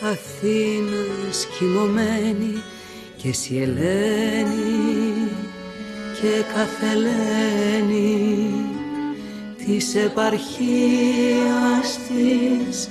Αθήνας 0.01 1.47
κοιμωμένη. 1.57 2.63
Και 3.17 3.29
εσύ 3.29 3.55
Ελένη 3.55 5.29
και 6.23 6.43
καθελένη 6.55 8.15
της 9.65 9.95
επαρχίας 9.95 10.39
της 12.07 12.89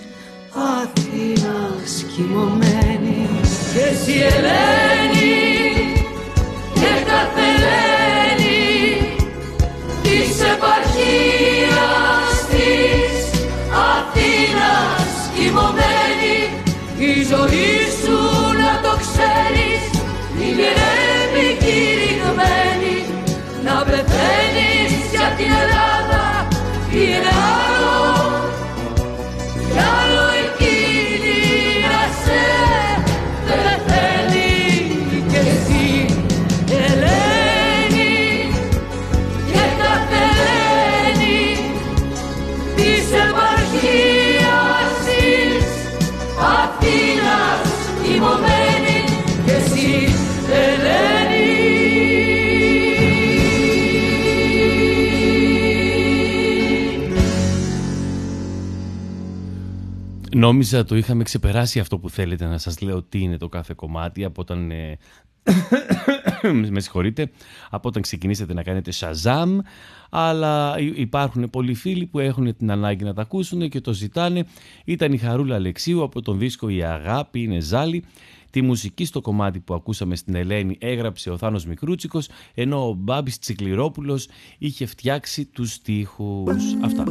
Αθήνας 0.54 2.04
κοιμωμένη. 2.16 3.28
Και 3.72 3.80
εσύ 3.80 4.12
Ελένη 4.12 5.51
Νόμιζα 60.42 60.84
το 60.84 60.96
είχαμε 60.96 61.22
ξεπεράσει 61.22 61.80
αυτό 61.80 61.98
που 61.98 62.10
θέλετε 62.10 62.46
να 62.46 62.58
σας 62.58 62.80
λέω 62.80 63.02
τι 63.02 63.18
είναι 63.18 63.36
το 63.36 63.48
κάθε 63.48 63.72
κομμάτι 63.76 64.24
από 64.24 64.40
όταν... 64.40 64.70
Ε, 64.70 64.98
με 66.70 66.80
συγχωρείτε, 66.80 67.30
από 67.70 67.88
όταν 67.88 68.02
ξεκινήσετε 68.02 68.54
να 68.54 68.62
κάνετε 68.62 68.92
Shazam, 68.94 69.58
αλλά 70.10 70.78
υπάρχουν 70.78 71.50
πολλοί 71.50 71.74
φίλοι 71.74 72.06
που 72.06 72.18
έχουν 72.18 72.56
την 72.56 72.70
ανάγκη 72.70 73.04
να 73.04 73.14
τα 73.14 73.22
ακούσουν 73.22 73.68
και 73.68 73.80
το 73.80 73.92
ζητάνε. 73.92 74.44
Ήταν 74.84 75.12
η 75.12 75.18
Χαρούλα 75.18 75.54
Αλεξίου 75.54 76.02
από 76.02 76.22
τον 76.22 76.38
δίσκο 76.38 76.68
«Η 76.68 76.82
αγάπη 76.82 77.42
είναι 77.42 77.60
ζάλι». 77.60 78.04
Τη 78.50 78.62
μουσική 78.62 79.04
στο 79.04 79.20
κομμάτι 79.20 79.60
που 79.60 79.74
ακούσαμε 79.74 80.16
στην 80.16 80.34
Ελένη 80.34 80.76
έγραψε 80.80 81.30
ο 81.30 81.36
Θάνος 81.36 81.66
Μικρούτσικος, 81.66 82.28
ενώ 82.54 82.88
ο 82.88 82.92
Μπάμπης 82.92 83.38
Τσικληρόπουλος 83.38 84.28
είχε 84.58 84.86
φτιάξει 84.86 85.44
τους 85.44 85.72
στίχους. 85.72 86.62
Αυτά. 86.84 87.04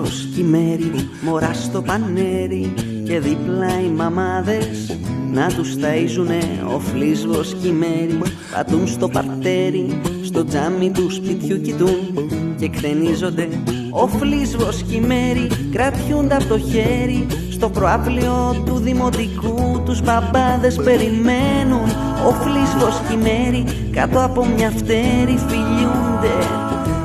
Φλίσβος 0.00 0.28
κι 0.34 0.42
μέρη, 0.42 1.08
μωρά 1.22 1.52
στο 1.52 1.82
πανέρι 1.82 2.74
και 3.04 3.20
δίπλα 3.20 3.80
οι 3.80 3.88
μαμάδες 3.88 4.98
να 5.32 5.46
τους 5.46 5.74
ταΐζουνε. 5.74 6.74
Ο 6.74 6.78
φλίσβος 6.78 7.56
κι 7.62 7.72
μέρη 7.72 8.18
πατούν 8.54 8.86
στο 8.86 9.08
παρτέρι 9.08 10.00
στο 10.24 10.44
τζάμι 10.44 10.90
του 10.90 11.10
σπιτιού 11.10 11.60
κοιτούν 11.60 12.28
και 12.58 12.64
εκτενίζονται. 12.64 13.48
Ο 13.90 14.06
φλίσβος 14.06 14.82
κι 14.82 15.00
μέρη 15.00 15.46
κρατιούνται 15.72 16.34
από 16.34 16.44
το 16.44 16.58
χέρι 16.58 17.26
στο 17.50 17.68
προάβλιο 17.70 18.62
του 18.66 18.76
δημοτικού 18.76 19.82
τους 19.84 20.02
μπαμπάδες 20.02 20.76
περιμένουν. 20.76 21.88
Ο 22.26 22.32
φλίσβος 22.32 23.00
κι 23.08 23.16
μέρη 23.16 23.64
κάτω 23.90 24.24
από 24.24 24.46
μια 24.46 24.70
φτέρη 24.70 25.38
φιλιούνται. 25.48 26.36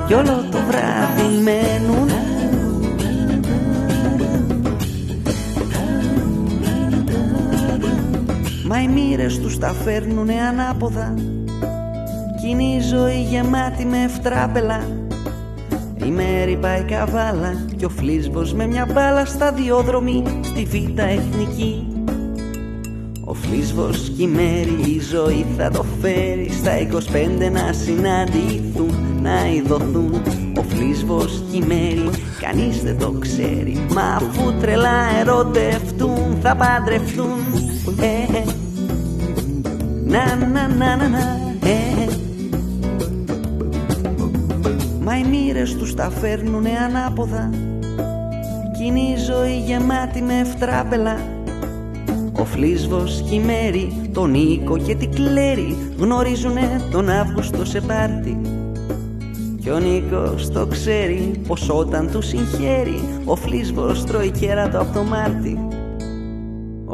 Κι 0.07 0.13
όλο 0.13 0.45
το 0.51 0.57
βράδυ 0.67 1.43
μένουν 1.43 1.64
μοίρες 8.95 9.39
τους 9.39 9.57
τα 9.57 9.73
φέρνουνε 9.73 10.33
ανάποδα. 10.33 11.13
Κι 12.39 12.49
είναι 12.49 12.63
η 12.63 12.79
ζωή 12.79 13.21
γεμάτη 13.29 13.85
με 13.85 14.03
ευτράπελα. 14.03 14.87
Η 16.05 16.09
μέρη 16.09 16.57
πάει 16.57 16.81
καβάλα 16.81 17.65
Κι 17.77 17.85
ο 17.85 17.89
φλίσβος 17.89 18.53
με 18.53 18.67
μια 18.67 18.87
μπάλα 18.93 19.25
στα 19.25 19.51
διόδρομη 19.51 20.23
Στη 20.41 20.63
β' 20.63 20.99
εθνική. 20.99 21.87
Ο 23.23 23.33
φλίσβος 23.33 24.11
κι 24.17 24.23
η 24.23 24.27
μέρη 24.27 24.91
η 24.95 25.01
ζωή 25.11 25.45
θα 25.57 25.69
το 25.69 25.85
φέρει 26.01 26.49
Στα 26.51 26.71
25 27.47 27.51
να 27.51 27.73
συναντηθούν, 27.73 29.19
να 29.21 29.49
ειδωθούν. 29.49 30.21
Ο 30.57 30.63
φλίσβος 30.67 31.43
κι 31.51 31.57
η 31.57 31.63
μέρη 31.67 32.09
κανείς 32.41 32.83
δεν 32.83 32.97
το 32.99 33.11
ξέρει 33.19 33.85
Μα 33.93 34.01
αφού 34.01 34.53
τρελά 34.61 35.19
ερωτευτούν 35.19 36.37
θα 36.41 36.55
παντρευτούν. 36.55 37.39
Ε, 37.99 38.37
ε. 38.37 38.54
Να 40.15 40.35
να 40.35 40.67
να 40.67 40.95
να 40.95 41.07
να 41.07 41.19
ε. 41.63 42.07
Μα 45.01 45.17
οι 45.17 45.23
μοίρες 45.23 45.75
τους 45.75 45.93
τα 45.93 46.09
φέρνουνε 46.09 46.69
ανάποδα. 46.85 47.49
Κι 48.77 48.85
είναι 48.85 48.99
η 48.99 49.15
ζωή 49.17 49.59
γεμάτη 49.59 50.21
με 50.21 50.39
ευτράπελα 50.39 51.17
ο 52.39 52.45
Φλίσβος 52.45 53.23
κι 53.29 53.35
η 53.35 53.39
Μέρη, 53.39 54.09
τον 54.13 54.31
Νίκο 54.31 54.77
και 54.77 54.95
την 54.95 55.11
Κλέρη 55.13 55.77
γνωρίζουνε 55.97 56.81
τον 56.91 57.09
Αύγουστο 57.09 57.65
σε 57.65 57.81
πάρτι. 57.81 58.41
Κι 59.61 59.69
ο 59.69 59.79
Νίκος 59.79 60.51
το 60.51 60.65
ξέρει 60.65 61.41
πως 61.47 61.69
όταν 61.69 62.11
του 62.11 62.21
συγχαίρει 62.21 63.21
Ο 63.25 63.35
Φλίσβος 63.35 64.03
τρώει 64.03 64.31
κέρατο 64.31 64.79
από 64.79 64.93
το 64.93 65.03
Μάρτι 65.03 65.74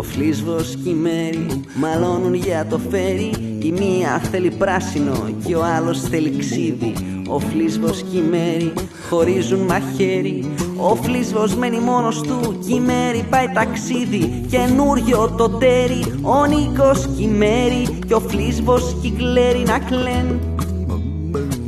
Ο 0.02 0.04
Φλίσβος 0.04 0.78
και 0.84 0.90
η 0.90 0.94
Μέρη 0.94 1.48
μαλώνουν 1.76 2.34
για 2.34 2.66
το 2.70 2.80
φέρι. 2.90 3.32
Η 3.60 3.72
μία 3.72 4.22
θέλει 4.32 4.52
πράσινο 4.52 5.30
και 5.46 5.56
ο 5.56 5.64
άλλος 5.64 6.02
θέλει 6.02 6.38
ξύδι. 6.38 6.94
Ο 7.28 7.40
Φλίσβος 7.40 8.04
και 8.12 8.18
η 8.18 8.22
Μέρη 8.22 8.74
χωρίζουν 9.10 9.60
μαχαίρι. 9.60 10.52
Ο 10.78 10.96
Φλίσβος 10.96 11.56
μένει 11.56 11.80
μόνος 11.80 12.22
του 12.22 12.58
και 12.68 12.74
η 12.74 12.80
Μέρη 12.80 13.26
πάει 13.30 13.48
ταξίδι. 13.54 14.46
Καινούριο 14.50 15.34
το 15.38 15.50
τέρι 15.50 16.04
Ο 16.22 16.46
Νίκος 16.46 17.08
και 17.18 17.24
η 17.24 17.28
Μέρη. 17.28 18.00
Και 18.08 18.14
ο 18.14 18.20
Φλίσβος 18.20 18.96
και 19.02 19.08
η 19.08 19.12
Κλέρη 19.12 19.64
να 19.66 19.80
κλαίνουν 19.80 20.40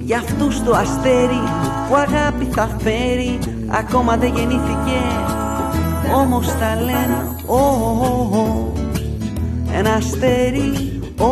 για 0.06 0.18
αυτούς 0.18 0.64
το 0.64 0.72
αστέρι 0.72 1.44
που 1.90 1.96
αγάπη 1.96 2.46
θα 2.46 2.78
φέρει. 2.82 3.40
Ακόμα 3.68 4.18
δεν 4.18 4.34
γεννήθηκε 4.36 5.00
όμως 6.12 6.48
τα 6.48 6.76
λένε 6.76 7.36
ο, 7.46 7.58
Ένα 9.78 9.94
αστέρι 9.94 11.00
ο, 11.18 11.32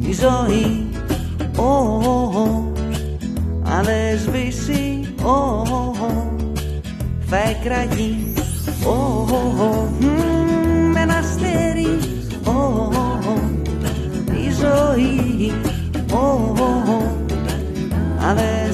Η 0.00 0.12
ζωή 0.12 0.86
ο, 1.58 2.00
Αν 3.64 3.84
δεν 3.84 4.18
σβήσει 4.18 5.14
Θα 7.26 7.36
εκραγεί 7.36 8.34
Ένα 11.02 11.14
αστέρι 11.14 11.98
Η 14.46 14.50
ζωή 14.50 15.52
αν 18.28 18.36
δεν 18.36 18.72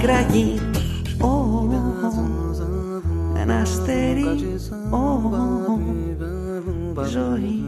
θα 0.00 0.18
εκραγεί 0.18 0.60
ένα 3.36 3.60
αστέρι. 3.60 4.24
Ζωή. 7.08 7.64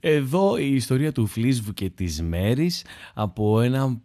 Εδώ 0.00 0.58
η 0.58 0.74
ιστορία 0.74 1.12
του 1.12 1.26
Φλίσβου 1.26 1.72
και 1.72 1.90
της 1.90 2.22
Μέρης 2.22 2.84
από 3.14 3.60
ένα 3.60 4.00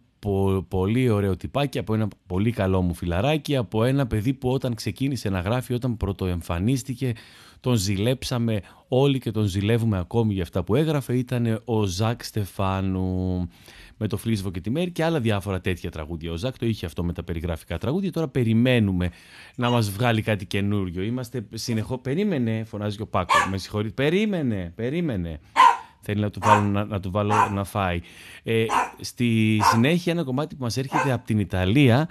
πολύ 0.68 1.08
ωραίο 1.08 1.36
τυπάκι, 1.36 1.78
από 1.78 1.94
ένα 1.94 2.08
πολύ 2.26 2.52
καλό 2.52 2.82
μου 2.82 2.94
φιλαράκι, 2.94 3.56
από 3.56 3.84
ένα 3.84 4.06
παιδί 4.06 4.32
που 4.32 4.48
όταν 4.48 4.74
ξεκίνησε 4.74 5.28
να 5.28 5.40
γράφει, 5.40 5.74
όταν 5.74 5.96
πρωτοεμφανίστηκε, 5.96 7.12
τον 7.60 7.76
ζηλέψαμε 7.76 8.60
όλοι 8.88 9.18
και 9.18 9.30
τον 9.30 9.44
ζηλεύουμε 9.44 9.98
ακόμη 9.98 10.32
για 10.32 10.42
αυτά 10.42 10.64
που 10.64 10.74
έγραφε, 10.74 11.16
ήταν 11.16 11.60
ο 11.64 11.84
Ζακ 11.84 12.24
Στεφάνου 12.24 13.48
με 13.96 14.06
το 14.06 14.16
Φλίσβο 14.16 14.50
και 14.50 14.60
τη 14.60 14.70
Μέρη 14.70 14.90
και 14.90 15.04
άλλα 15.04 15.20
διάφορα 15.20 15.60
τέτοια 15.60 15.90
τραγούδια. 15.90 16.32
Ο 16.32 16.36
Ζακ 16.36 16.58
το 16.58 16.66
είχε 16.66 16.86
αυτό 16.86 17.04
με 17.04 17.12
τα 17.12 17.22
περιγραφικά 17.22 17.78
τραγούδια. 17.78 18.12
Τώρα 18.12 18.28
περιμένουμε 18.28 19.10
να 19.56 19.70
μας 19.70 19.90
βγάλει 19.90 20.22
κάτι 20.22 20.46
καινούριο. 20.46 21.02
Είμαστε 21.02 21.46
συνεχώ. 21.54 21.98
Περίμενε, 21.98 22.64
φωνάζει 22.64 22.96
και 22.96 23.02
ο 23.02 23.06
Πάκος. 23.06 23.46
Με 23.50 23.58
συγχωρείτε. 23.58 24.02
Περίμενε, 24.02 24.72
περίμενε. 24.74 25.40
Θέλει 26.00 26.20
να 26.20 26.30
του, 26.30 26.38
βάλω, 26.42 26.68
να, 26.68 26.84
να 26.84 27.00
του 27.00 27.10
βάλω 27.10 27.34
να 27.52 27.64
φάει. 27.64 28.00
Ε, 28.42 28.64
στη 29.00 29.60
συνέχεια 29.70 30.12
ένα 30.12 30.22
κομμάτι 30.22 30.54
που 30.54 30.62
μας 30.62 30.76
έρχεται 30.76 31.12
από 31.12 31.26
την 31.26 31.38
Ιταλία. 31.38 32.08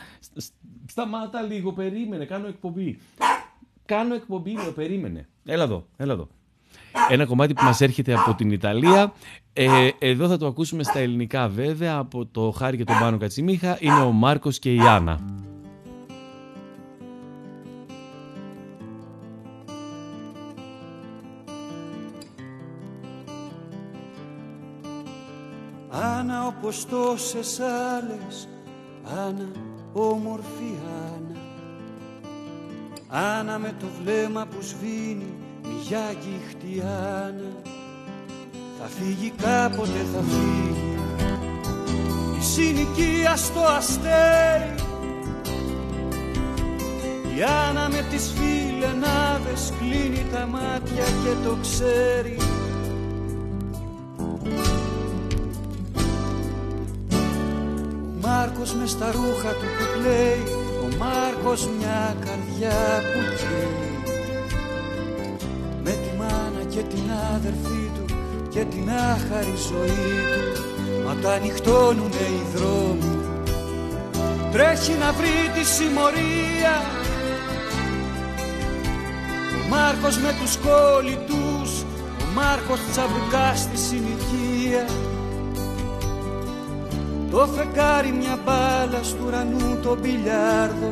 Σταμάτα 0.86 1.42
λίγο, 1.42 1.74
περίμενε, 1.74 2.26
κάνω 2.26 2.48
εκπομπή. 2.48 3.00
Κάνω 3.86 4.14
εκπομπή, 4.14 4.52
λέω, 4.52 4.72
περίμενε. 4.72 5.28
Έλα 5.46 5.64
εδώ, 5.64 5.86
έλα 5.98 6.14
εδώ. 6.14 6.28
Ένα 7.10 7.26
κομμάτι 7.26 7.54
που 7.54 7.64
μας 7.64 7.82
έρχεται 7.82 8.14
από 8.14 8.34
την 8.34 8.52
Ιταλία. 8.52 9.14
Ε, 9.54 9.90
εδώ 10.00 10.28
θα 10.28 10.38
το 10.38 10.46
ακούσουμε 10.46 10.84
στα 10.84 11.00
ελληνικά 11.00 11.48
βέβαια 11.48 11.96
από 11.98 12.26
το 12.26 12.52
Χάρη 12.52 12.78
και 12.78 12.84
τον 12.84 13.00
Πάνο 13.00 13.18
Κατσιμίχα. 13.18 13.78
Είναι 13.80 14.02
ο 14.02 14.12
Μάρκος 14.12 14.60
και 14.60 14.74
η 14.74 14.80
Άννα. 14.80 15.20
Άννα 25.90 26.48
όπως 26.48 26.86
τόσες 26.86 27.60
άλλες 27.60 28.48
Άννα 29.04 29.52
όμορφη 29.94 30.74
Άννα 31.14 31.33
Άννα 33.16 33.60
με 33.60 33.74
το 33.80 33.86
βλέμμα 34.02 34.46
που 34.46 34.62
σβήνει 34.62 35.34
μια 35.62 36.12
γύχτη 36.12 36.82
Άννα 36.82 37.52
Θα 38.80 38.88
φύγει 38.88 39.34
κάποτε 39.42 40.06
θα 40.14 40.22
φύγει. 40.30 40.98
Η 42.40 42.44
συνοικία 42.44 43.36
στο 43.36 43.60
αστέρι. 43.60 44.76
Η 47.38 47.44
Άννα 47.68 47.90
με 47.90 48.06
τις 48.10 48.34
φίλες 48.36 48.64
φιλενάδες 48.84 49.74
κλείνει 49.80 50.26
τα 50.32 50.46
μάτια 50.46 51.04
και 51.04 51.36
το 51.44 51.58
ξέρει. 51.62 52.38
Ο 54.18 54.40
Μάρκος 58.22 58.74
μες 58.74 58.90
στα 58.90 59.12
ρούχα 59.12 59.50
του 59.50 59.66
που 59.78 60.00
πλέει 60.00 60.44
Ο 60.58 60.63
Μάρκος 61.04 61.70
μια 61.78 62.16
καρδιά 62.26 63.02
που 63.14 63.20
κλαίει 63.38 64.16
Με 65.84 65.92
τη 65.92 66.18
μάνα 66.18 66.64
και 66.70 66.82
την 66.82 67.12
άδερφή 67.34 67.92
του 67.96 68.06
Και 68.50 68.64
την 68.64 68.90
άχαρη 68.90 69.56
ζωή 69.70 70.14
του. 70.34 70.64
Μα 71.06 71.16
τα 71.16 71.40
νυχτώνουνε 71.40 72.26
οι 72.36 72.44
δρόμοι. 72.56 73.18
Τρέχει 74.52 74.92
να 74.92 75.12
βρει 75.12 75.36
τη 75.54 75.66
συμμορία. 75.66 76.76
Μάρκος 79.70 80.18
με 80.18 80.36
τους 80.40 80.58
κόλλητους 80.58 81.82
Ο 82.22 82.26
Μάρκος 82.36 82.80
τσαμπουκά 82.92 83.56
στη 83.56 83.78
συνοικία 83.78 84.86
Το 87.34 87.48
φεγγάρι 87.48 88.12
μια 88.12 88.40
μπάλα 88.46 89.04
στου 89.04 89.18
ουρανού 89.26 89.80
το 89.82 89.98
μπιλιάρδο. 90.02 90.90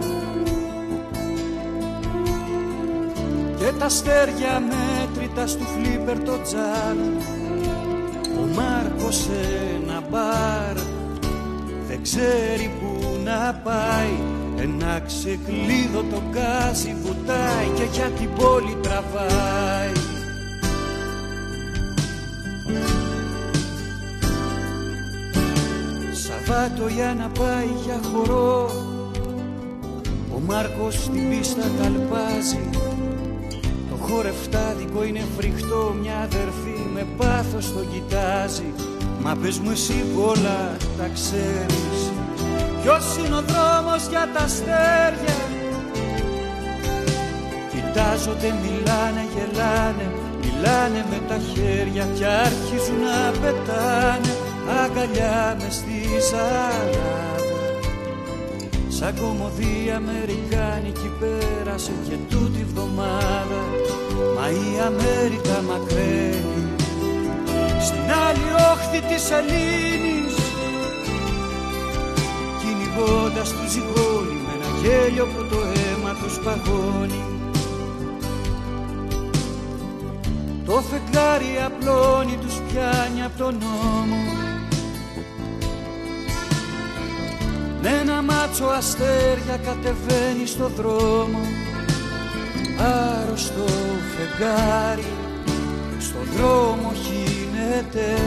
Και 3.58 3.72
τα 3.80 3.90
στέρια 3.90 4.64
μέτρητα 4.70 5.48
στου 5.48 5.64
φλίπερ 5.64 6.24
το 6.24 6.42
τζάλι 6.42 7.18
Ο 8.40 8.46
Μάρκος 8.56 9.28
ένα 9.76 10.02
μπαρ 10.10 10.78
δεν 11.88 12.02
ξέρει 12.02 12.72
που 12.80 13.18
να 13.24 13.62
πάει. 13.64 14.14
Ένα 14.58 15.00
ξεκλείδο 15.00 16.04
το 16.12 16.22
γκάζι 16.30 16.96
βουτάει 17.04 17.70
και 17.76 17.84
για 17.92 18.06
την 18.06 18.30
πόλη 18.34 18.78
τραβάει 18.82 20.01
Σαββάτο 26.52 26.88
για 26.88 27.16
να 27.18 27.28
πάει 27.40 27.70
για 27.86 28.00
χορό. 28.12 28.72
Ο 30.36 30.40
Μάρκος 30.48 30.94
στην 31.04 31.30
πίστα 31.30 31.66
καλπάζει 31.82 32.70
Το 33.90 33.96
χορευτάδικο 33.96 35.04
είναι 35.04 35.24
φρικτό 35.38 35.96
Μια 36.02 36.18
αδερφή 36.18 36.80
με 36.94 37.06
πάθος 37.18 37.74
το 37.74 37.84
κοιτάζει. 37.92 38.74
Μα 39.24 39.36
πες 39.42 39.60
μου 39.60 39.72
εσύ 39.72 40.04
πολλά 40.16 40.78
τα 40.98 41.08
ξέρεις. 41.14 42.00
Ποιος 42.82 43.06
είναι 43.18 43.36
ο 43.36 43.44
δρόμος 43.52 44.08
για 44.10 44.30
τα 44.34 44.44
αστέρια; 44.44 45.38
Κοιτάζονται, 47.72 48.50
μιλάνε, 48.64 49.24
γελάνε. 49.34 50.08
Μιλάνε 50.42 51.06
με 51.10 51.20
τα 51.28 51.38
χέρια 51.38 52.06
και 52.18 52.26
άρχιζουν 52.26 53.00
να 53.00 53.32
πετάνε 53.42 54.41
Αγκαλιά 54.84 55.58
με 55.60 55.70
στη 55.70 56.02
ζαλάδα 56.30 57.22
Σαν 58.90 59.16
κομμωδία 59.22 59.96
Αμερικάνικη 59.96 61.12
πέρασε 61.20 61.92
και 62.10 62.16
τούτη 62.30 62.66
βδομάδα. 62.74 63.64
Μα 64.36 64.50
η 64.50 64.80
Αμέρικα 64.86 65.62
μακραίνει. 65.68 66.64
Στην 67.82 68.06
άλλη 68.28 68.48
όχθη 68.72 69.00
της 69.10 69.32
Ελλήνης 69.32 70.36
κυνηγώντας 72.60 73.50
του 73.50 73.70
ζυγόνι 73.70 74.38
με 74.46 74.52
ένα 74.56 74.70
γέλιο 74.82 75.26
που 75.26 75.44
το 75.50 75.58
αίμα 75.58 76.16
τους 76.24 76.40
παγώνει 76.40 77.24
Το 80.66 80.82
φεγγάρι 80.90 81.54
απλώνει 81.66 82.38
τους 82.42 82.56
πιάνει 82.68 83.24
από 83.24 83.38
τον 83.38 83.54
νόμο 83.60 84.51
Με 87.82 87.90
ένα 87.90 88.22
μάτσο 88.22 88.66
αστέρια 88.66 89.58
κατεβαίνει 89.64 90.46
στο 90.46 90.68
δρόμο. 90.68 91.40
Άρρωστο 92.80 93.66
φεγγάρι 94.16 95.14
στο 96.00 96.20
δρόμο 96.36 96.92
χύνεται. 96.94 98.22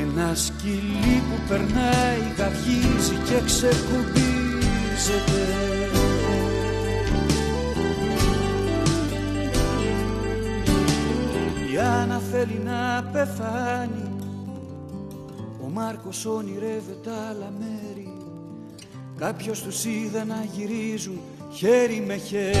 Ένα 0.00 0.34
σκυλί 0.34 1.22
που 1.28 1.40
περνάει 1.48 2.32
γαυγίζει 2.36 3.14
και 3.14 3.42
ξεκουμπίζεται. 3.44 5.42
Η 11.72 11.78
Άννα 11.78 12.20
θέλει 12.32 12.60
να 12.64 13.10
πεθάνει. 13.12 14.16
Ο 15.64 15.68
Μάρκος 15.72 16.26
όνειρεύεται 16.26 17.10
άλλα 17.28 17.52
μέρη 17.58 17.77
Κάποιος 19.18 19.62
τους 19.62 19.84
είδα 19.84 20.24
να 20.24 20.44
γυρίζουν 20.54 21.18
χέρι 21.52 22.04
με 22.06 22.16
χέρι 22.16 22.56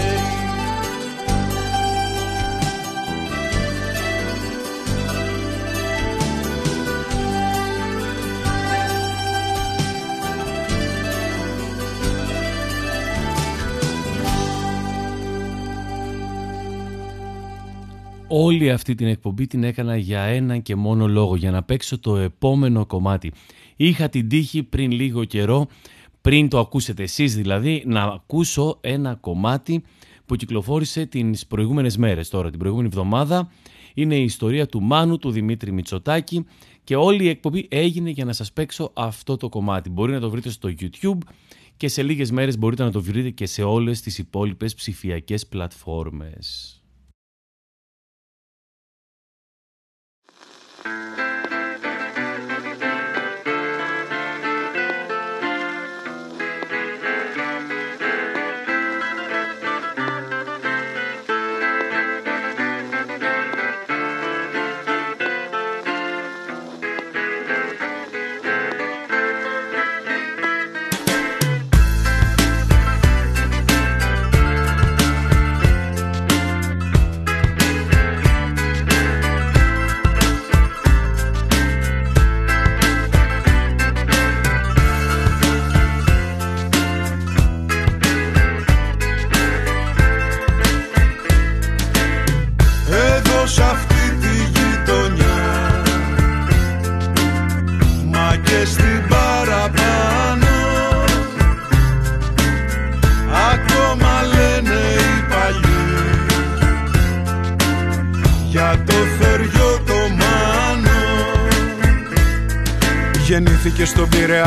Όλη 18.30 18.70
αυτή 18.70 18.94
την 18.94 19.06
εκπομπή 19.06 19.46
την 19.46 19.64
έκανα 19.64 19.96
για 19.96 20.20
ένα 20.20 20.58
και 20.58 20.76
μόνο 20.76 21.06
λόγο, 21.06 21.36
για 21.36 21.50
να 21.50 21.62
παίξω 21.62 21.98
το 21.98 22.16
επόμενο 22.16 22.86
κομμάτι. 22.86 23.32
Είχα 23.76 24.08
την 24.08 24.28
τύχη 24.28 24.62
πριν 24.62 24.90
λίγο 24.90 25.24
καιρό, 25.24 25.66
πριν 26.20 26.48
το 26.48 26.58
ακούσετε 26.58 27.02
εσείς 27.02 27.34
δηλαδή, 27.34 27.82
να 27.86 28.02
ακούσω 28.02 28.78
ένα 28.80 29.14
κομμάτι 29.14 29.82
που 30.26 30.36
κυκλοφόρησε 30.36 31.06
τις 31.06 31.46
προηγούμενες 31.46 31.96
μέρες 31.96 32.28
τώρα, 32.28 32.50
την 32.50 32.58
προηγούμενη 32.58 32.88
εβδομάδα. 32.88 33.50
Είναι 33.94 34.16
η 34.16 34.22
ιστορία 34.22 34.66
του 34.66 34.82
Μάνου, 34.82 35.18
του 35.18 35.30
Δημήτρη 35.30 35.72
Μητσοτάκη 35.72 36.46
και 36.84 36.96
όλη 36.96 37.24
η 37.24 37.28
εκπομπή 37.28 37.66
έγινε 37.70 38.10
για 38.10 38.24
να 38.24 38.32
σας 38.32 38.52
παίξω 38.52 38.90
αυτό 38.94 39.36
το 39.36 39.48
κομμάτι. 39.48 39.90
Μπορεί 39.90 40.12
να 40.12 40.20
το 40.20 40.30
βρείτε 40.30 40.50
στο 40.50 40.74
YouTube 40.80 41.18
και 41.76 41.88
σε 41.88 42.02
λίγες 42.02 42.30
μέρες 42.30 42.58
μπορείτε 42.58 42.82
να 42.82 42.90
το 42.90 43.02
βρείτε 43.02 43.30
και 43.30 43.46
σε 43.46 43.62
όλες 43.62 44.00
τις 44.00 44.18
υπόλοιπες 44.18 44.74
ψηφιακές 44.74 45.46
πλατφόρμες. 45.46 46.77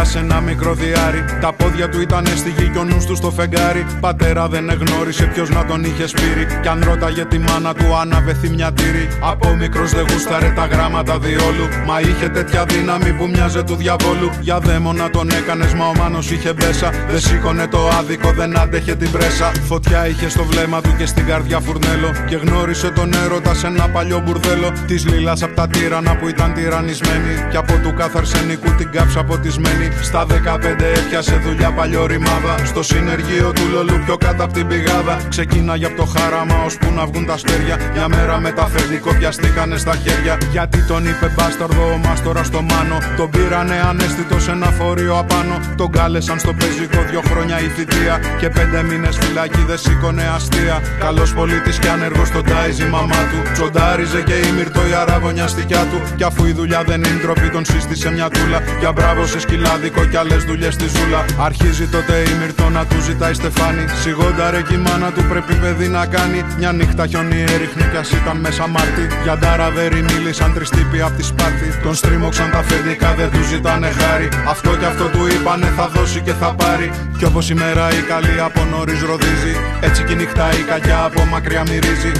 Σε 0.04 0.20
ένα 0.20 0.42
μικρό 0.42 0.74
διάρι. 0.74 1.26
Τα 1.42 1.54
πόδια 1.72 1.90
του 1.90 2.02
ήταν 2.02 2.26
στη 2.26 2.50
γη 2.50 2.70
και 2.70 2.78
ο 2.78 2.84
νους 2.84 3.06
του 3.06 3.16
στο 3.16 3.32
φεγγάρι. 3.32 3.86
Πατέρα 4.00 4.48
δεν 4.48 4.70
εγνώρισε 4.70 5.26
ποιος 5.34 5.50
να 5.50 5.66
τον 5.66 5.84
είχε 5.84 6.08
σπείρει. 6.08 6.46
Κι 6.62 6.68
αν 6.68 6.84
ρώταγε 6.84 7.26
τη 7.26 7.40
μάνα 7.40 7.74
του, 7.74 7.96
άναβε 8.02 8.36
μια 8.56 8.72
τύρι. 8.72 9.08
Από 9.32 9.56
μικρός 9.56 9.92
δεν 9.92 10.06
γούσταρε 10.10 10.54
τα 10.56 10.66
γράμματα 10.66 11.20
διόλου. 11.20 11.66
Μα 11.88 12.00
είχε 12.00 12.30
τέτοια 12.30 12.66
δύναμη 12.66 13.14
που 13.14 13.28
μοιάζε 13.28 13.64
του 13.64 13.76
διαβόλου. 13.76 14.30
Για 14.42 14.60
δαίμονα 14.60 15.10
τον 15.10 15.30
έκανες, 15.30 15.74
μα 15.74 15.86
ο 15.86 15.94
μάνος 16.00 16.32
είχε 16.32 16.54
μπέσα. 16.54 16.90
Δεν 17.10 17.20
σήκωνε 17.20 17.68
το 17.68 17.80
άδικο, 18.00 18.32
δεν 18.32 18.60
άντεχε 18.60 18.96
την 18.96 19.12
πρέσα. 19.12 19.52
Φωτιά 19.66 20.08
είχε 20.08 20.30
στο 20.30 20.44
βλέμμα 20.44 20.82
του 20.82 20.96
και 20.98 21.06
στην 21.06 21.26
καρδιά 21.26 21.60
φουρνέλο. 21.60 22.10
Και 22.30 22.36
γνώρισε 22.36 22.90
τον 22.90 23.14
έρωτα 23.26 23.54
σε 23.54 23.68
ένα 23.68 23.90
παλιό 23.90 24.20
μπουρδέλο. 24.26 24.72
Της 24.88 25.06
λίλας 25.08 25.44
από 25.44 25.56
τα 25.56 25.68
τύρανα 25.68 26.16
που 26.16 26.28
ήταν 26.28 26.54
τυρανισμένη. 26.54 27.34
Κι 27.50 27.58
από 27.58 27.74
του 27.84 27.94
κάθε 27.94 28.18
αρσενικού 28.18 28.70
την 28.78 28.90
κάψα 28.92 29.24
ποτισμένη. 29.24 29.88
Στα 30.02 30.26
15 30.26 30.86
έπιασε 31.00 31.36
δουλειά 31.46 31.61
παλιό 31.70 32.06
ρημάδα. 32.06 32.66
Στο 32.66 32.84
συνεργείο 32.84 33.52
του 33.52 33.62
Λολού 33.74 34.02
πιο 34.06 34.18
κάτω 34.18 34.44
από 34.44 34.54
την 34.54 34.68
πηγάδα. 34.68 35.22
Ξεκίναγε 35.30 35.86
από 35.86 35.96
το 35.96 36.06
χάραμα 36.06 36.56
ώσπου 36.66 36.92
να 36.96 37.06
βγουν 37.06 37.26
τα 37.26 37.34
αστέρια. 37.34 37.78
Μια 37.94 38.08
μέρα 38.08 38.40
με 38.40 38.52
τα 38.52 38.66
φερνικό 38.66 39.14
πιαστήκανε 39.14 39.78
στα 39.78 39.96
χέρια. 39.96 40.38
Γιατί 40.52 40.80
τον 40.88 41.06
είπε 41.06 41.34
μπάσταρδο 41.36 41.84
ο 41.94 41.98
μάστορα 41.98 42.44
στο 42.44 42.62
μάνο. 42.62 42.98
Τον 43.18 43.30
πήρανε 43.30 43.76
ανέστητο 43.90 44.40
σε 44.40 44.52
ένα 44.52 44.66
φορείο 44.66 45.18
απάνω. 45.18 45.56
Τον 45.76 45.92
κάλεσαν 45.92 46.40
στο 46.40 46.54
πεζικό 46.54 47.02
δυο 47.10 47.22
χρόνια 47.30 47.60
η 47.60 47.68
θητεία. 47.76 48.20
Και 48.40 48.50
πέντε 48.50 48.84
μήνες 48.84 49.18
φυλακή 49.18 49.64
δεν 49.68 49.78
σήκωνε 49.78 50.24
αστεία. 50.36 50.82
Καλός 51.00 51.34
πολίτης 51.34 51.80
και 51.80 51.90
άνεργος 51.90 52.28
στον 52.28 52.44
τάιζ 52.44 52.80
η 52.80 52.86
μαμά 52.86 53.22
του. 53.32 53.52
Τσοντάριζε 53.54 54.22
και 54.22 54.34
η 54.34 54.52
μυρτό 54.58 54.82
η 54.88 54.94
αράβωνια 54.94 55.48
στικιά 55.48 55.84
του. 55.92 56.02
Κι 56.16 56.24
αφού 56.24 56.46
η 56.46 56.52
δουλειά 56.52 56.84
δεν 56.84 57.04
είναι 57.04 57.20
ντροπή, 57.22 57.50
τον 57.50 57.66
σύστησε 57.66 58.12
μια 58.12 58.30
τούλα. 58.30 58.60
Για 58.80 58.92
μπράβο 58.92 59.26
σε 59.26 59.40
σκυλάδικο 59.40 60.06
κι 60.06 60.18
άλλες 60.18 60.44
δουλειές 60.44 60.74
στη 60.74 60.88
ζούλα. 60.88 61.26
Αρχίζει 61.52 61.88
τότε 61.88 62.16
η 62.32 62.34
μυρτό 62.40 62.70
να 62.70 62.86
του 62.86 63.02
ζητάει 63.02 63.34
στεφάνι. 63.34 63.86
Σιγόντα 64.02 64.52
ρε 64.52 64.62
κι 64.62 64.74
η 64.74 64.78
μάνα 64.78 65.12
του 65.12 65.24
πρέπει 65.30 65.54
παιδί 65.54 65.88
να 65.88 66.06
κάνει. 66.06 66.40
Μια 66.58 66.72
νύχτα 66.72 67.08
χιονί 67.08 67.42
έριχνε 67.42 67.86
κι 67.92 67.98
ας 67.98 68.12
ήταν 68.12 68.38
μέσα 68.38 68.68
Μάρτι. 68.68 69.06
Για 69.24 69.38
νταραβέρι 69.38 70.02
μίλησαν 70.10 70.54
τριστύπη 70.54 71.02
απ' 71.02 71.16
τη 71.18 71.24
Σπάρτη. 71.24 71.70
Τον 71.84 71.96
στρίμωξαν 71.96 72.50
τα 72.52 72.62
φεντικά, 72.64 73.14
δεν 73.14 73.30
του 73.32 73.44
ζητάνε 73.44 73.90
χάρη. 74.00 74.30
Αυτό 74.48 74.70
κι 74.80 74.86
αυτό 74.86 75.06
του 75.14 75.28
είπανε 75.34 75.70
θα 75.78 75.88
δώσει 75.88 76.20
και 76.22 76.34
θα 76.34 76.54
πάρει. 76.54 76.92
Κι 77.18 77.26
όπως 77.26 77.50
η 77.50 77.54
μέρα 77.54 77.86
η 78.00 78.02
καλή 78.12 78.36
από 78.48 78.62
νωρίς 78.72 79.02
ροδίζει. 79.02 79.56
Έτσι 79.80 80.04
κι 80.04 80.14
η 80.14 80.16
νύχτα 80.16 80.46
η 80.60 80.64
κακιά 80.70 81.04
από 81.04 81.26
μακριά 81.26 81.64
μυρίζει. 81.70 82.12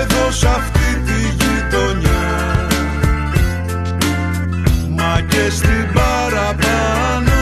Εδώ 0.00 0.24
σ' 0.30 0.44
αυτή 0.44 0.88
τη 1.06 1.18
γειτονιά 1.38 2.22
Μα 4.96 5.20
και 5.28 5.44
στην 5.50 5.84
παραπάνω 5.92 7.37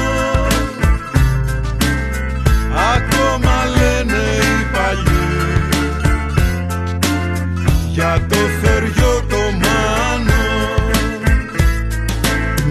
Για 8.06 8.26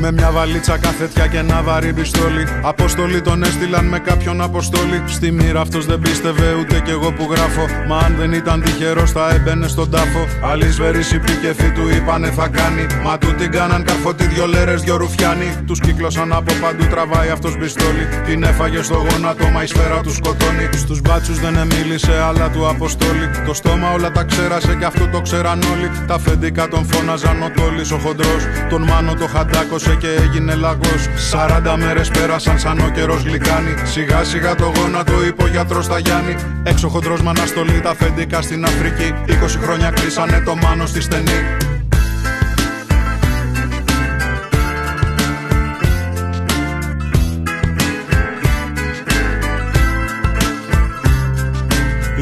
με 0.06 0.12
μια 0.12 0.32
βαλίτσα 0.32 0.78
καθέτια 0.78 1.28
και 1.28 1.38
ένα 1.38 1.62
βαρύ 1.62 1.94
πιστόλι. 1.94 2.44
Αποστολή 2.62 3.22
τον 3.22 3.44
έστειλαν 3.44 3.86
με 3.86 4.00
κάποιον 4.00 4.42
αποστόλη. 4.42 5.04
Στη 5.06 5.32
μοίρα 5.32 5.62
αυτός 5.62 5.86
δεν 5.86 6.00
πίστευε 6.00 6.54
ούτε 6.60 6.80
κι 6.86 6.90
εγώ 6.90 7.12
που 7.12 7.28
γράφω. 7.32 7.66
Μα 7.88 7.98
αν 7.98 8.16
δεν 8.20 8.32
ήταν 8.32 8.62
τυχερός, 8.62 9.12
θα 9.12 9.30
έμπαινε 9.36 9.68
στον 9.68 9.90
τάφο. 9.90 10.28
Άλλη 10.52 10.72
σβερή 10.72 11.04
πικεφή 11.26 11.70
του 11.72 11.90
είπανε 11.96 12.28
θα 12.28 12.48
κάνει. 12.48 12.86
Μα 13.04 13.18
του 13.18 13.34
την 13.36 13.52
κάναν 13.52 13.84
καρφωτή 13.84 14.26
δυο 14.28 14.46
λέρες, 14.48 14.82
δυο 14.82 14.98
ρουφιάνοι. 14.98 15.50
Τους 15.68 15.80
κύκλωσαν 15.80 16.34
από 16.34 16.54
παντού, 16.62 16.86
τραβάει 16.86 17.30
αυτός 17.30 17.58
πιστόλι. 17.58 18.06
Την 18.26 18.44
έφαγε 18.44 18.82
στο 18.82 18.96
γόνατο, 19.10 19.46
μα 19.48 19.64
η 19.64 19.68
σφαίρα 19.68 20.02
του 20.02 20.14
σκοτώνει. 20.14 20.70
Στους 20.74 21.02
μπάτσους 21.02 21.40
δεν 21.40 21.56
εμίλησε, 21.58 22.14
αλλά 22.28 22.50
του 22.50 22.68
αποστόλη. 22.68 23.28
Το 23.46 23.54
στόμα 23.54 23.92
όλα 23.92 24.12
τα 24.12 24.24
ξέρασε 24.24 24.76
και 24.80 24.86
αυτό 24.86 25.08
το 25.08 25.22
ξέραν 25.22 25.60
όλοι. 25.74 25.92
Τα 26.08 26.20
φεντικά 26.20 26.68
τον 26.68 26.86
φώναζαν 26.86 27.42
ο 27.42 27.50
τόλι 27.56 27.84
ο 27.94 27.98
χοντρός. 28.04 28.44
Τον 28.70 28.82
μάνο 28.82 29.14
το 29.14 29.28
χαντάκωσε 29.28 29.95
και 29.96 30.08
έγινε 30.08 30.56
λαγός. 30.56 31.10
Σαράντα 31.16 31.78
μέρες 31.78 32.10
πέρασαν 32.10 32.60
σαν 32.60 32.80
ο 32.80 32.90
καιρός 32.90 33.26
λικάνει 33.26 33.74
Σιγά 33.84 34.24
σιγά 34.24 34.56
το 34.56 34.72
γόνατο 34.76 35.26
είπε 35.26 35.44
ο 35.44 35.48
γιατρός 35.48 35.86
στα 35.86 36.00
Γιάννη. 36.00 36.36
Έξω 36.64 36.88
χοντρός 36.88 37.22
με 37.22 37.30
αναστολή 37.30 37.80
τα 37.82 37.90
αφεντικά 37.90 38.42
στην 38.42 38.66
Αφρική. 38.66 39.14
20 39.28 39.32
χρόνια 39.64 39.90
κλείσανε 39.90 40.42
το 40.46 40.56
μάνο 40.56 40.86
στη 40.86 41.02
στενή 41.02 41.75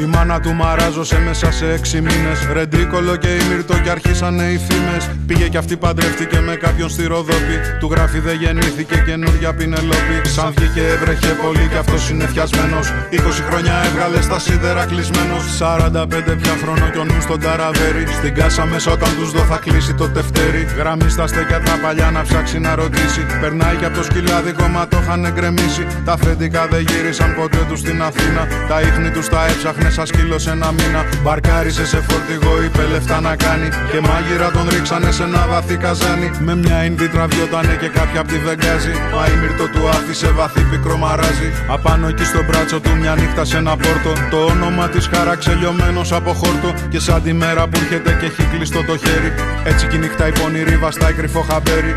Η 0.04 0.06
μάνα 0.06 0.40
του 0.40 0.54
μαράζωσε 0.54 1.20
μέσα 1.20 1.52
σε 1.52 1.66
έξι 1.72 2.02
μήνες. 2.02 2.40
Ρεντρίκολο 2.54 3.16
και 3.16 3.28
η 3.28 3.42
Μύρτο 3.50 3.76
και 3.84 3.90
αρχίσανε 3.90 4.44
οι 4.44 4.58
φήμες. 4.68 5.10
Πήγε 5.28 5.48
κι 5.48 5.58
αυτή 5.58 5.76
παντρεύτηκε 5.78 6.40
με 6.40 6.56
κάποιον 6.56 6.90
στη 6.90 7.04
Ροδόπη. 7.08 7.56
Του 7.80 7.88
γράφει 7.92 8.20
δεν 8.20 8.36
γεννήθηκε 8.42 9.04
καινούρια 9.06 9.54
πινελόπη. 9.54 10.18
Σαν 10.36 10.54
βγήκε 10.56 10.84
έβρεχε 10.94 11.32
πολύ 11.44 11.68
κι 11.72 11.78
αυτός 11.78 12.10
είναι 12.10 12.26
φτιασμένος. 12.26 12.86
20 13.12 13.44
χρόνια 13.50 13.74
έβγαλε 13.88 14.22
στα 14.22 14.40
σίδερα 14.40 14.86
κλεισμένος. 14.86 15.44
45 15.60 16.36
πια 16.42 16.56
χρόνο 16.62 16.86
κι 16.94 16.98
ο 16.98 17.04
νους 17.04 17.24
στον 17.24 17.40
ταραβέρι. 17.40 18.06
Στην 18.18 18.34
κάσα 18.36 18.66
μέσα 18.66 18.92
όταν 18.92 19.10
τους 19.18 19.32
δω 19.32 19.44
θα 19.52 19.58
κλείσει 19.66 19.94
το 19.94 20.10
τευτέρι. 20.10 20.68
Γραμμή 20.78 21.10
στα 21.10 21.28
στέκια 21.28 21.60
τα 21.60 21.76
παλιά 21.84 22.12
να 22.12 22.22
ψάξει 22.22 22.60
να 22.60 22.76
ρωτήσει. 22.76 23.22
Περνάει 23.42 23.76
κι 23.76 23.86
από 23.86 23.96
το 23.98 24.04
σκυλάδικο 24.04 24.68
μα 24.68 24.88
το 24.88 24.98
είχαν 25.02 25.32
γκρεμίσει. 25.34 25.84
Τα 26.06 26.18
φεντικά 26.18 26.68
δεν 26.72 26.82
γύρισαν 26.88 27.36
ποτέ 27.36 27.62
τους 27.70 27.80
στην 27.80 28.02
Αθήνα. 28.04 28.48
Τα 28.70 28.82
ίχνη 28.82 29.10
τους 29.10 29.28
τα 29.30 29.46
έψαχνε 29.46 29.90
σαν 29.96 30.06
σκύλο 30.06 30.38
σε 30.40 30.52
ένα 30.58 30.70
μήνα. 30.78 31.02
Μπαρκάρισε 31.24 31.86
σε 31.86 32.00
φορτηγό, 32.08 32.54
είπε 32.66 32.84
λεφτά 32.92 33.18
να 33.28 33.36
κάνει. 33.36 33.68
Και 33.92 34.00
μάγειρα 34.08 34.52
τον 34.56 34.66
ρίξανε 34.74 35.12
σε 35.12 35.24
ένα 35.24 35.42
βαθύ 35.52 35.76
καζάνι. 35.84 36.28
Με 36.48 36.56
μια 36.56 36.86
ίνδη 36.86 37.08
τραβιότανε 37.14 37.74
και 37.82 37.90
κάποια 37.98 38.20
απ' 38.22 38.28
τη 38.28 38.38
βεγγάζη. 38.46 38.94
Μα 39.16 39.24
η 39.34 39.36
μύρτο 39.42 39.66
του 39.74 39.82
άφησε 39.90 40.30
βαθύ 40.40 40.62
πικρό 40.72 40.98
μαράζι. 40.98 41.50
Απάνω 41.76 42.08
εκεί 42.08 42.26
στο 42.32 42.44
μπράτσο 42.46 42.80
του 42.80 42.92
μια 43.02 43.14
νύχτα 43.16 43.44
σε 43.46 43.58
ένα 43.58 43.74
πόρτο. 43.84 44.12
Το 44.32 44.40
όνομα 44.54 44.86
της 44.90 45.10
χάραξε 45.14 45.54
λιωμένος 45.60 46.12
από 46.12 46.32
χόρτο. 46.34 46.70
Και 46.90 47.00
σαν 47.00 47.24
τη 47.24 47.34
μέρα 47.34 47.68
που 47.68 47.80
έρχεται 47.82 48.12
και 48.20 48.26
έχει 48.26 48.44
κλειστό 48.52 48.84
το 48.90 48.98
χέρι. 48.98 49.32
Έτσι 49.64 49.88
κι 49.88 49.96
η 49.96 50.00
νύχτα 50.00 50.28
η 50.28 50.32
πονηρή 50.40 50.78
βαστάει 50.78 51.14
κρυφό 51.14 51.42
χαμπέρι. 51.50 51.96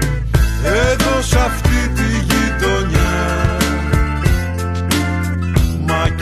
Εδώ 0.90 1.22
σε 1.22 1.38
αυτή 1.38 1.78
τη 1.94 2.25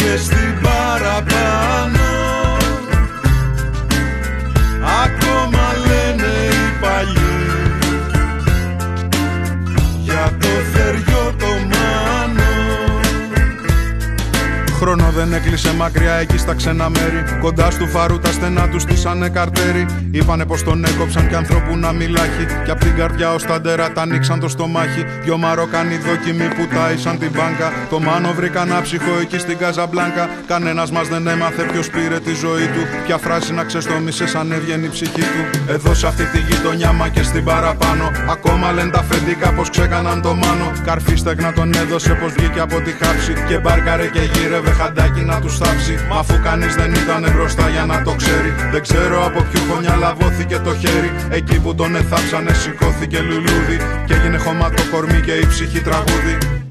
και 0.05 0.17
στην 0.17 0.61
παραπάνω. 0.63 2.09
Ακόμα 5.05 5.65
λένε 5.87 6.33
οι 6.51 6.81
παλιοί 6.81 7.35
Για 10.03 10.37
το 10.41 10.49
θεριό 10.73 11.35
το 11.39 11.47
μάνο 11.71 12.53
Χρόνο 14.79 15.04
δεν 15.15 15.33
έκλεισε 15.33 15.75
μακριά 15.75 16.13
εκεί 16.13 16.39
στα 16.39 16.55
ξένα 16.55 16.89
μέρη. 16.89 17.25
Κοντά 17.41 17.71
στου 17.71 17.87
φαρού 17.87 18.19
τα 18.19 18.33
στενά 18.33 18.69
τους 18.69 18.83
στήσανε 18.83 19.29
καρτέρι. 19.29 19.87
Είπανε 20.11 20.47
πως 20.47 20.63
τον 20.63 20.85
έκοψαν 20.85 21.29
κι 21.29 21.35
ανθρώπου 21.35 21.77
να 21.77 21.93
μιλάχει. 21.93 22.45
Κι 22.65 22.71
απ' 22.71 22.81
την 22.81 22.95
καρδιά 22.97 23.33
ως 23.33 23.43
τα 23.43 23.61
ντέρα 23.61 23.93
τα 23.93 24.03
ανοίξαν 24.03 24.41
το 24.41 24.49
στομάχι. 24.49 25.05
Δυο 25.23 25.37
μαροκάνοι 25.39 25.97
δοκιμή 25.97 26.49
που 26.57 26.67
τάισαν 26.75 27.19
την 27.19 27.31
μπάνκα. 27.35 27.73
Το 27.91 28.01
μάνο 28.01 28.33
βρήκαν 28.33 28.77
άψυχο 28.77 29.13
εκεί 29.21 29.39
στην 29.39 29.59
Καζαμπλάνκα. 29.59 30.29
Κανένας 30.47 30.91
μας 30.91 31.09
δεν 31.09 31.27
έμαθε 31.27 31.63
ποιος 31.63 31.91
πήρε 31.91 32.19
τη 32.21 32.35
ζωή 32.35 32.67
του. 32.75 32.83
Ποια 33.07 33.19
φράση 33.19 33.53
να 33.53 33.65
ξεστομίσες 33.65 34.31
σαν 34.31 34.53
έβγαινε 34.53 34.87
η 34.87 34.89
ψυχή 34.89 35.25
του. 35.33 35.73
Εδώ 35.73 35.95
σε 35.95 36.07
αυτή 36.07 36.25
τη 36.25 36.39
γειτονιά 36.39 36.93
μα 36.93 37.09
και 37.09 37.23
στην 37.23 37.45
παραπάνω. 37.45 38.11
Ακόμα 38.31 38.73
λένε 38.73 38.91
τα 38.91 39.03
φεντικά 39.11 39.53
πως 39.53 39.71
ξέκαναν 39.71 40.23
το 40.23 40.35
μάνο. 40.35 40.73
Καρφί 40.85 41.17
στεγνά 41.17 41.53
τον 41.53 41.75
έδωσε 41.75 42.13
πως 42.21 42.33
βγήκε 42.33 42.61
από 42.61 42.81
τη 42.81 42.91
χάψη. 42.91 43.33
Και 43.49 43.59
μπάρκαρε 43.59 44.07
και 44.07 44.21
γύρευε 44.33 44.71
χαντάκι 45.05 45.25
να 45.25 45.41
τους 45.41 45.59
θάψει. 45.59 45.95
Μα 46.11 46.19
αφού 46.19 46.41
κανείς 46.43 46.75
δεν 46.75 46.93
ήταν 46.93 47.33
μπροστά 47.33 47.69
για 47.69 47.85
να 47.85 48.03
το 48.03 48.15
ξέρει. 48.17 48.55
Δεν 48.73 48.83
ξέρω 48.83 49.27
από 49.27 49.43
ποιο 49.43 49.61
χωνιά 49.71 49.97
λαβώθηκε 49.97 50.59
το 50.59 50.75
χέρι. 50.75 51.11
Εκεί 51.31 51.61
που 51.61 51.75
τον 51.75 51.97
εθάψανε 51.97 52.53
σηκώθηκε 52.53 53.19
λουλούδι. 53.21 53.79
Και 54.07 54.15
έγινε 54.15 54.39
χώμα 54.39 54.71
το 54.71 54.83
κορμί 54.91 55.21
και 55.21 55.33
η 55.33 55.47
ψυχή 55.47 55.81
τραγούδι. 55.81 56.64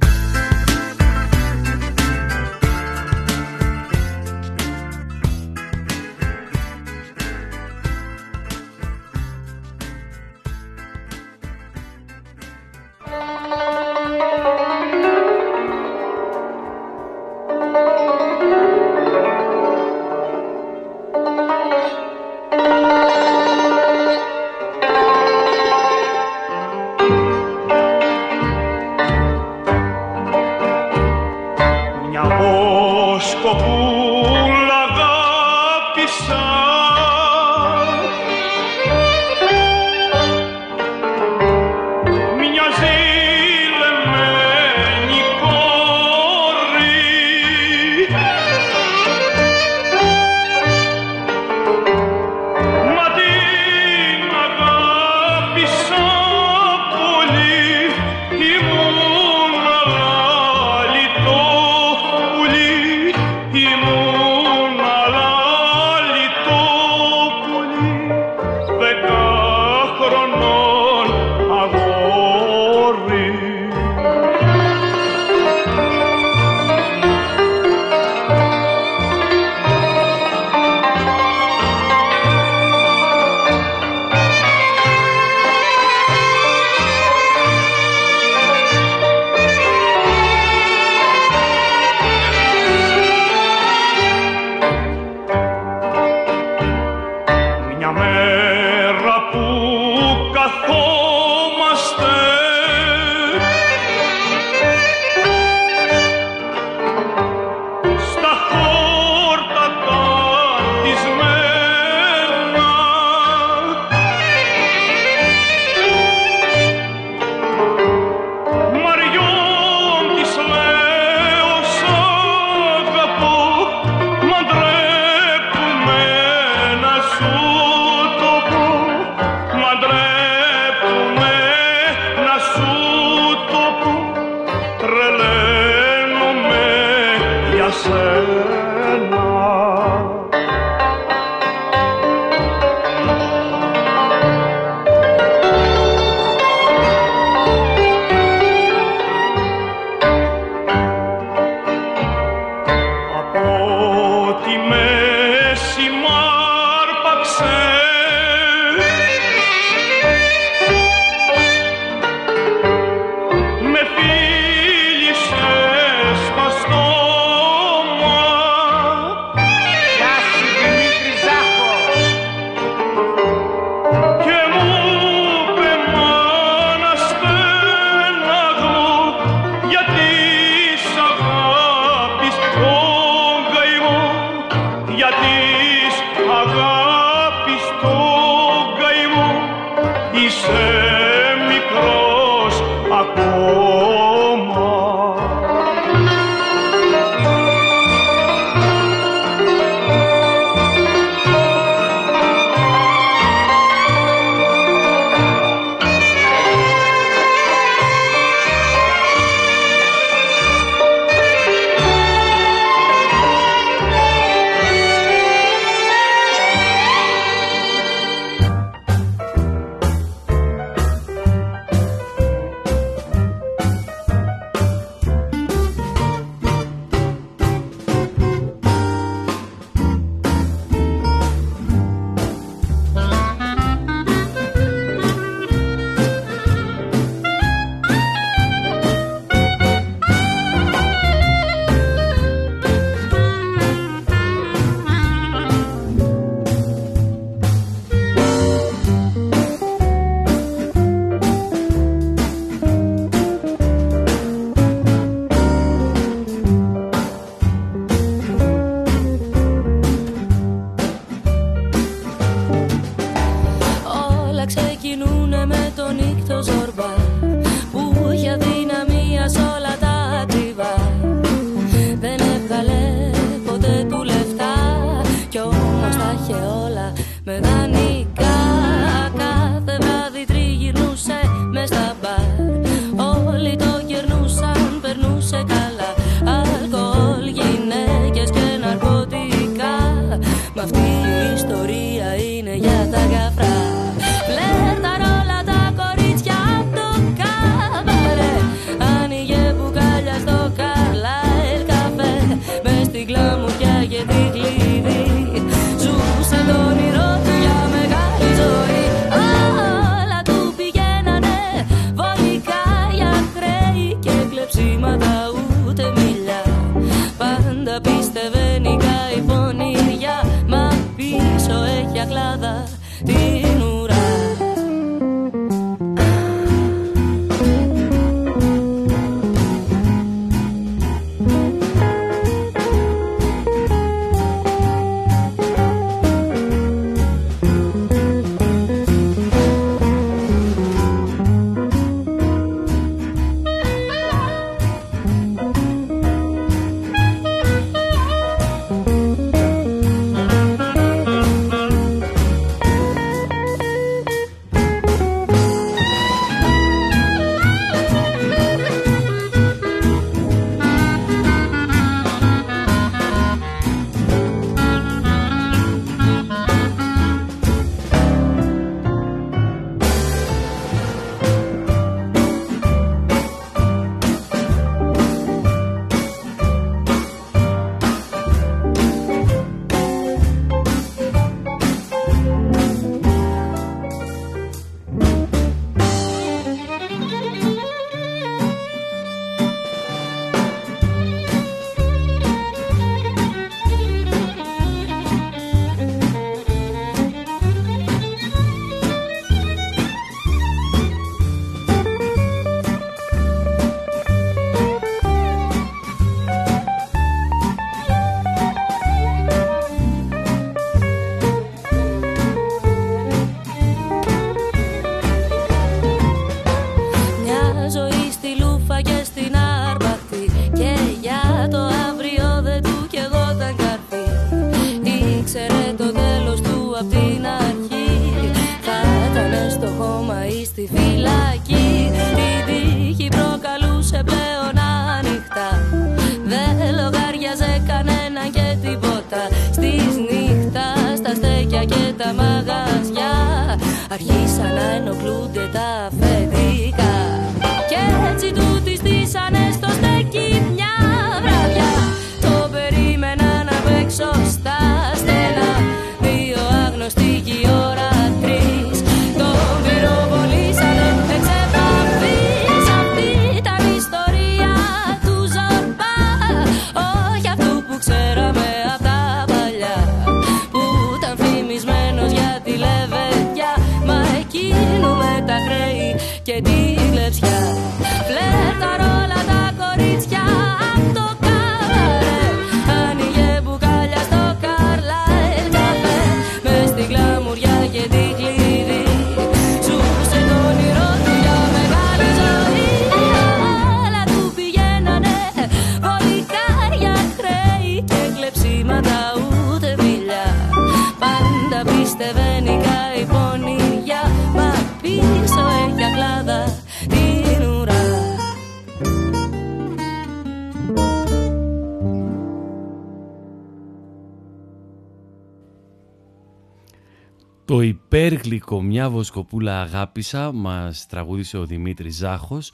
«Μια 519.14 519.22
βοσκοπούλα 519.22 519.62
αγάπησα» 519.62 520.32
μας 520.32 520.88
τραγούδισε 520.88 521.38
ο 521.38 521.46
Δημήτρης 521.46 521.96
Ζάχος 521.96 522.52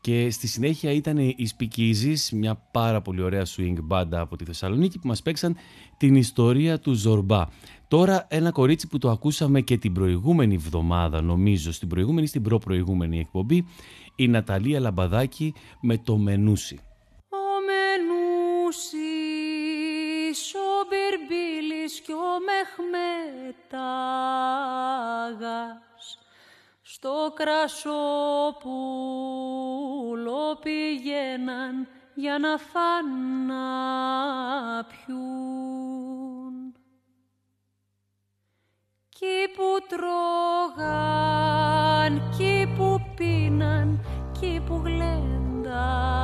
και 0.00 0.30
στη 0.30 0.46
συνέχεια 0.46 0.92
ήταν 0.92 1.18
οι 1.18 1.48
Speakeasies, 1.58 2.28
μια 2.32 2.54
πάρα 2.54 3.00
πολύ 3.00 3.22
ωραία 3.22 3.44
swing 3.46 3.76
μπάντα 3.82 4.20
από 4.20 4.36
τη 4.36 4.44
Θεσσαλονίκη 4.44 4.98
που 4.98 5.06
μας 5.08 5.22
παίξαν 5.22 5.56
την 5.96 6.14
ιστορία 6.14 6.78
του 6.78 6.92
Ζορμπά. 6.92 7.44
Τώρα 7.88 8.26
ένα 8.28 8.50
κορίτσι 8.50 8.88
που 8.88 8.98
το 8.98 9.10
ακούσαμε 9.10 9.60
και 9.60 9.78
την 9.78 9.92
προηγούμενη 9.92 10.54
εβδομάδα 10.54 11.20
νομίζω, 11.20 11.72
στην 11.72 11.88
προηγούμενη 11.88 12.26
στην 12.26 12.42
προπροηγούμενη 12.42 13.18
εκπομπή, 13.18 13.66
η 14.14 14.28
Ναταλία 14.28 14.80
Λαμπαδάκη 14.80 15.54
με 15.80 15.98
το 15.98 16.16
Μενούσι. 16.16 16.78
Ο 17.28 17.36
Μενούσης, 17.66 18.94
ο 20.54 20.58
Μπυρμπίλης 20.88 22.00
κι 22.00 22.12
ο 22.12 22.38
Μεχμετάγας 22.46 23.10
στο 27.02 27.32
κρασόπουλο 27.34 27.76
πηγαίναν 30.62 31.88
για 32.14 32.38
να 32.38 32.56
φαν 32.56 33.06
να 33.46 33.64
πιούν. 34.84 36.54
Κι 39.08 39.48
που 39.56 39.78
τρώγαν, 40.76 42.12
κι 42.36 42.72
που 42.76 43.00
πίναν, 43.16 44.04
κι 44.40 44.62
που 44.66 44.80
γλένταγαν 44.84 46.20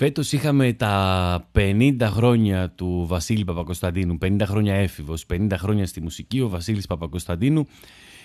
Φέτος 0.04 0.32
είχαμε 0.32 0.72
τα 0.72 1.48
50 1.54 1.96
χρόνια 2.02 2.70
του 2.70 3.04
Βασίλη 3.08 3.44
Παπακωνσταντίνου, 3.44 4.18
50 4.22 4.40
χρόνια 4.44 4.74
έφηβος, 4.74 5.26
50 5.32 5.52
χρόνια 5.56 5.86
στη 5.86 6.00
μουσική, 6.02 6.40
ο 6.40 6.48
Βασίλης 6.48 6.86
Παπακωνσταντίνου 6.86 7.66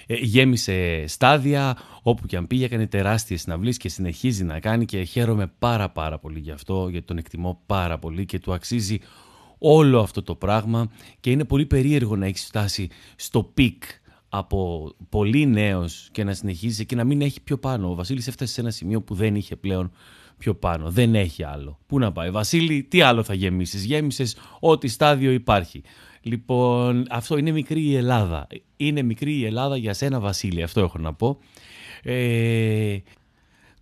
ε, 0.07 0.15
γέμισε 0.15 1.07
στάδια, 1.07 1.78
όπου 2.01 2.28
και 2.28 2.38
αν 2.38 2.47
πήγε 2.47 2.65
έκανε 2.65 2.88
τεράστιες 2.88 3.41
συναυλίες 3.41 3.78
και 3.78 3.89
συνεχίζει 3.89 4.43
να 4.43 4.59
κάνει 4.59 4.86
και 4.86 5.03
χαίρομαι 5.03 5.51
πάρα 5.59 5.89
πάρα 5.89 6.19
πολύ 6.19 6.39
γι' 6.39 6.51
αυτό, 6.51 6.88
γιατί 6.89 7.05
τον 7.05 7.17
εκτιμώ 7.17 7.61
πάρα 7.65 7.99
πολύ 7.99 8.25
και 8.25 8.39
του 8.39 8.53
αξίζει 8.53 8.99
όλο 9.57 9.99
αυτό 9.99 10.23
το 10.23 10.36
πράγμα. 10.36 10.91
Και 11.19 11.32
είναι 11.32 11.43
πολύ 11.43 11.65
περίεργο 11.65 12.15
να 12.15 12.25
έχει 12.25 12.45
φτάσει 12.45 12.89
στο 13.15 13.43
peak 13.43 13.83
από 14.30 14.91
πολύ 15.09 15.45
νέος 15.45 16.09
και 16.11 16.23
να 16.23 16.34
συνεχίζει 16.34 16.86
και 16.86 16.95
να 16.95 17.03
μην 17.03 17.21
έχει 17.21 17.41
πιο 17.41 17.57
πάνω. 17.57 17.89
Ο 17.89 17.95
Βασίλης 17.95 18.28
έφτασε 18.28 18.53
σε 18.53 18.61
ένα 18.61 18.69
σημείο 18.69 19.01
που 19.01 19.15
δεν 19.15 19.36
είχε 19.36 19.55
πλέον 19.55 19.91
πιο 20.38 20.55
πάνω. 20.55 20.89
Δεν 20.89 21.15
έχει 21.15 21.43
άλλο. 21.43 21.79
Πού 21.88 21.99
να 21.99 22.11
πάει. 22.11 22.31
Βασίλη, 22.31 22.83
τι 22.83 23.01
άλλο 23.01 23.23
θα 23.23 23.33
γεμίσεις; 23.33 23.83
Γέμισες 23.83 24.38
ό,τι 24.59 24.88
στάδιο 24.88 25.31
υπάρχει. 25.31 25.83
Λοιπόν, 26.21 27.05
αυτό 27.09 27.38
είναι 27.38 27.51
μικρή 27.51 27.81
η 27.81 27.95
Ελλάδα. 27.95 28.47
Είναι 28.77 29.01
μικρή 29.01 29.33
η 29.33 29.45
Ελλάδα 29.45 29.77
για 29.77 29.93
σένα 29.93 30.19
Βασίλη. 30.19 30.63
Αυτό 30.63 30.79
έχω 30.79 30.97
να 30.97 31.13
πω. 31.13 31.38
Ε, 32.03 32.97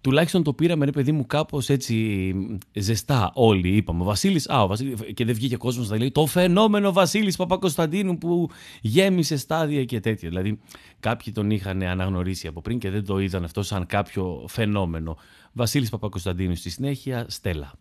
τουλάχιστον 0.02 0.44
το 0.44 0.54
πήραμε 0.54 0.86
ρε 0.86 0.92
παιδί 0.92 1.12
μου 1.12 1.26
κάπως 1.26 1.70
έτσι 1.70 2.34
ζεστά 2.74 3.32
όλοι. 3.34 3.76
Είπαμε 3.76 4.02
ο 4.02 4.06
Βασίλης, 4.06 4.50
Α, 4.50 4.62
ο 4.64 4.68
Βασίλης, 4.68 5.00
και 5.14 5.26
δεν 5.26 5.36
βγήκε 5.36 5.58
κόσμος 5.58 5.90
να 5.90 5.98
λέει 5.98 6.12
το 6.12 6.26
φαινόμενο 6.26 6.92
Βασίλης 6.92 7.36
Παπακοσταντίνου 7.36 8.18
που 8.18 8.50
γέμισε 8.82 9.38
στάδια 9.38 9.86
και 9.86 10.00
τέτοια. 10.00 10.30
Δηλαδή 10.30 10.60
κάποιοι 11.00 11.34
τον 11.34 11.52
είχαν 11.52 11.82
αναγνωρίσει 11.82 12.48
από 12.48 12.62
πριν 12.62 12.80
και 12.80 12.90
δεν 12.90 13.06
το 13.06 13.20
είδαν 13.20 13.44
αυτό 13.44 13.64
σαν 13.64 13.86
κάποιο 13.86 14.46
φαινόμενο. 14.48 15.18
Βασίλης 15.58 15.90
Παπακοσταντίνου 15.90 16.56
στη 16.56 16.70
συνέχεια, 16.70 17.26
Στέλλα. 17.30 17.74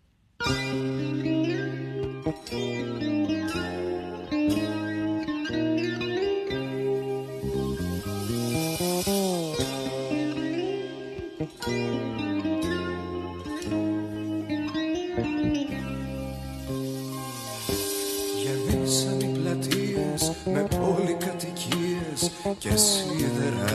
με 20.45 20.66
πολυκατοικίες 20.79 22.31
και 22.59 22.77
σίδερα 22.77 23.74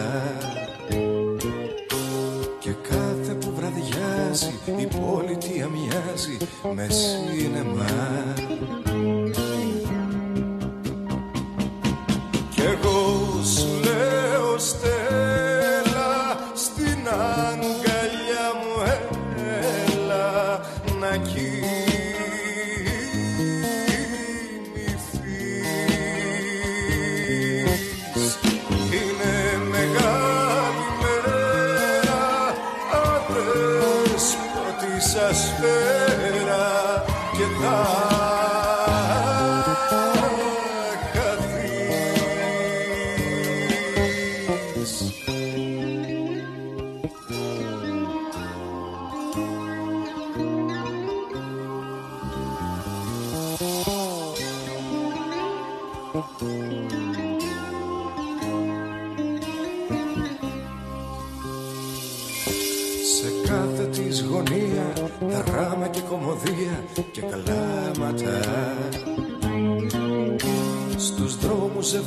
μες 6.76 6.96
σίνεμα 7.36 7.86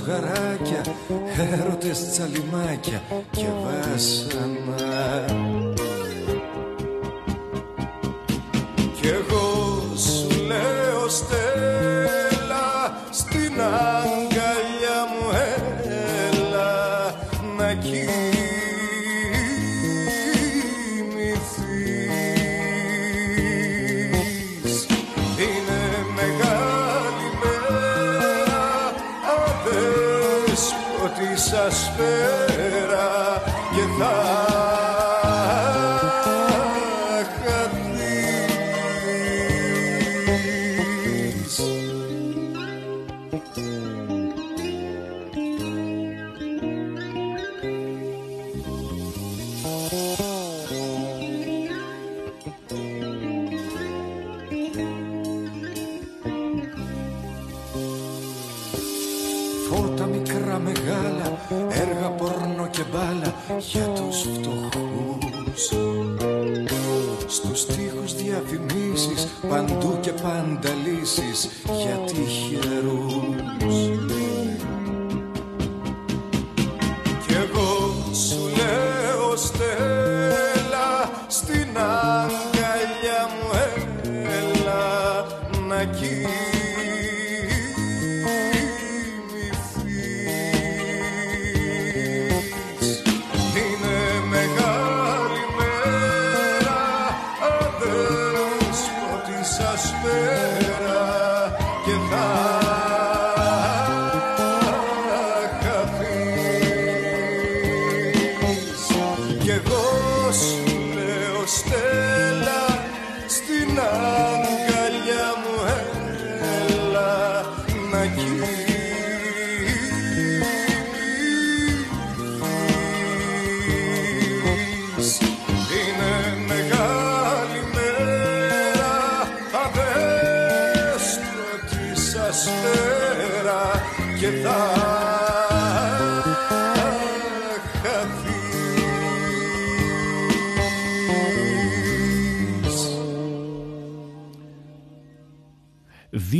ζευγαράκια, 0.04 0.82
έρωτες 1.52 2.10
τσαλιμάκια 2.10 3.02
και 3.30 3.46
βάσανα 3.64 4.61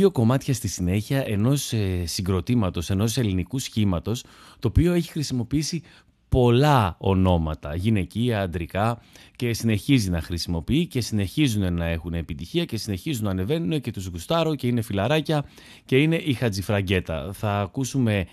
δύο 0.03 0.11
κομμάτια 0.11 0.53
στη 0.53 0.67
συνέχεια 0.67 1.23
ενός 1.27 1.73
ε, 1.73 2.05
συγκροτήματος, 2.05 2.89
ενός 2.89 3.17
ελληνικού 3.17 3.59
σχήματος, 3.59 4.23
το 4.59 4.67
οποίο 4.67 4.93
έχει 4.93 5.11
χρησιμοποιήσει 5.11 5.81
πολλά 6.29 6.95
ονόματα, 6.99 7.75
γυναικεία, 7.75 8.41
αντρικά 8.41 9.01
και 9.35 9.53
συνεχίζει 9.53 10.09
να 10.09 10.21
χρησιμοποιεί 10.21 10.87
και 10.87 11.01
συνεχίζουν 11.01 11.73
να 11.73 11.85
έχουν 11.85 12.13
επιτυχία 12.13 12.65
και 12.65 12.77
συνεχίζουν 12.77 13.23
να 13.23 13.29
ανεβαίνουν 13.29 13.81
και 13.81 13.91
τους 13.91 14.05
γουστάρω 14.05 14.55
και 14.55 14.67
είναι 14.67 14.81
φιλαράκια 14.81 15.45
και 15.85 15.97
είναι 15.97 16.15
η 16.15 16.33
Χατζηφραγκέτα. 16.33 17.33
Θα 17.33 17.59
ακούσουμε 17.59 18.19
ε, 18.19 18.27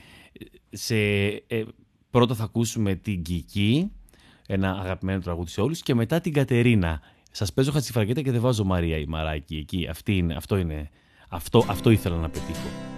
σε... 0.70 0.96
Ε, 1.46 1.62
πρώτα 2.10 2.34
θα 2.34 2.44
ακούσουμε 2.44 2.94
την 2.94 3.22
Κική, 3.22 3.90
ένα 4.46 4.72
αγαπημένο 4.72 5.20
τραγούδι 5.20 5.50
σε 5.50 5.60
όλους 5.60 5.82
και 5.82 5.94
μετά 5.94 6.20
την 6.20 6.32
Κατερίνα. 6.32 7.00
Σας 7.30 7.52
παίζω 7.52 7.72
Χατζηφραγκέτα 7.72 8.22
και 8.22 8.30
δεν 8.30 8.40
βάζω 8.40 8.64
Μαρία 8.64 8.96
η 8.96 9.06
Μαράκη 9.06 9.56
εκεί. 9.56 9.86
Αυτή 9.90 10.16
είναι, 10.16 10.34
αυτό 10.34 10.56
είναι 10.56 10.90
αυτό, 11.30 11.64
αυτό 11.68 11.90
ήθελα 11.90 12.16
να 12.16 12.28
πετύχω. 12.28 12.89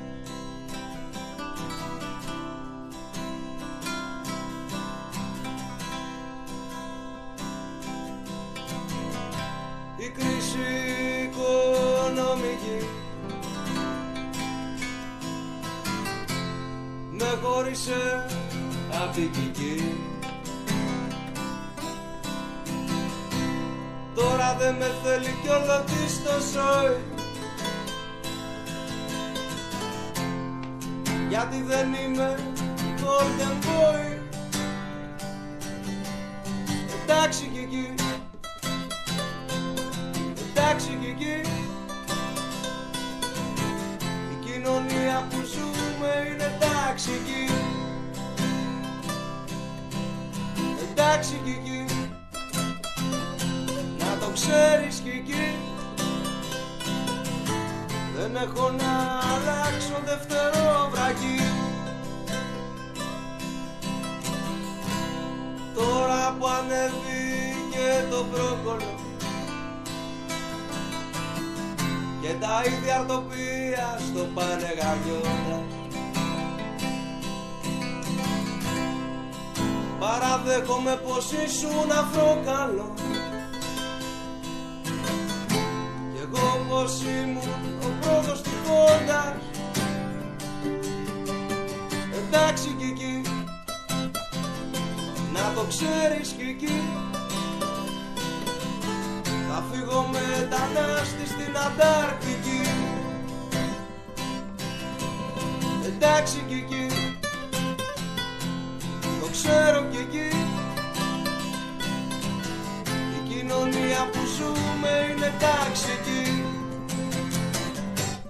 Κοινωνία 114.02 114.10
που 114.12 114.26
ζούμε 114.36 115.08
είναι 115.10 115.32
ταξική 115.38 116.44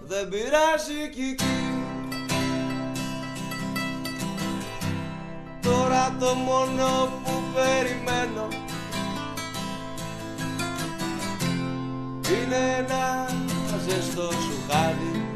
Δεν 0.00 0.28
πειράζει 0.28 1.10
Κική. 1.14 1.46
Τώρα 5.62 6.16
το 6.20 6.34
μόνο 6.34 7.08
που 7.24 7.42
περιμένω 7.54 8.48
Είναι 12.28 12.76
ένα 12.78 13.28
ζεστό 13.88 14.30
σου 14.30 14.56
χάδι 14.68 15.26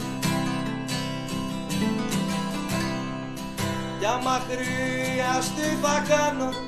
Κι 3.98 4.06
άμα 4.06 4.40
χρειαστεί 4.48 5.78
θα 5.82 6.04
κάνω 6.08 6.65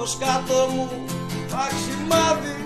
το 0.00 0.06
σκάτο 0.06 0.66
μου 0.72 0.88
ταξιμάδι 1.50 2.59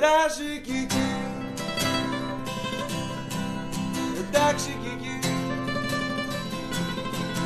πειράζει 0.00 0.60
κι 0.62 0.72
εκεί 0.82 1.08
Εντάξει 4.20 4.76
κι 4.82 4.88
εκεί 4.96 5.28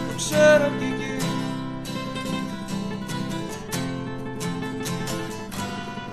Το 0.08 0.14
ξέρω 0.16 0.70
κι 0.78 0.84
εκεί 0.84 1.26